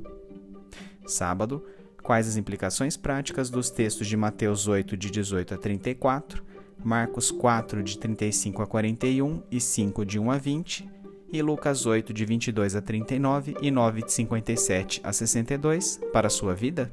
Sábado, 1.06 1.64
quais 2.06 2.28
as 2.28 2.36
implicações 2.36 2.96
práticas 2.96 3.50
dos 3.50 3.68
textos 3.68 4.06
de 4.06 4.16
Mateus 4.16 4.68
8, 4.68 4.96
de 4.96 5.10
18 5.10 5.54
a 5.54 5.58
34, 5.58 6.40
Marcos 6.84 7.32
4, 7.32 7.82
de 7.82 7.98
35 7.98 8.62
a 8.62 8.66
41 8.66 9.42
e 9.50 9.60
5, 9.60 10.04
de 10.06 10.16
1 10.16 10.30
a 10.30 10.38
20, 10.38 10.88
e 11.32 11.42
Lucas 11.42 11.84
8, 11.84 12.14
de 12.14 12.24
22 12.24 12.76
a 12.76 12.80
39 12.80 13.56
e 13.60 13.72
9, 13.72 14.02
de 14.02 14.12
57 14.12 15.00
a 15.02 15.12
62, 15.12 16.00
para 16.12 16.28
a 16.28 16.30
sua 16.30 16.54
vida? 16.54 16.92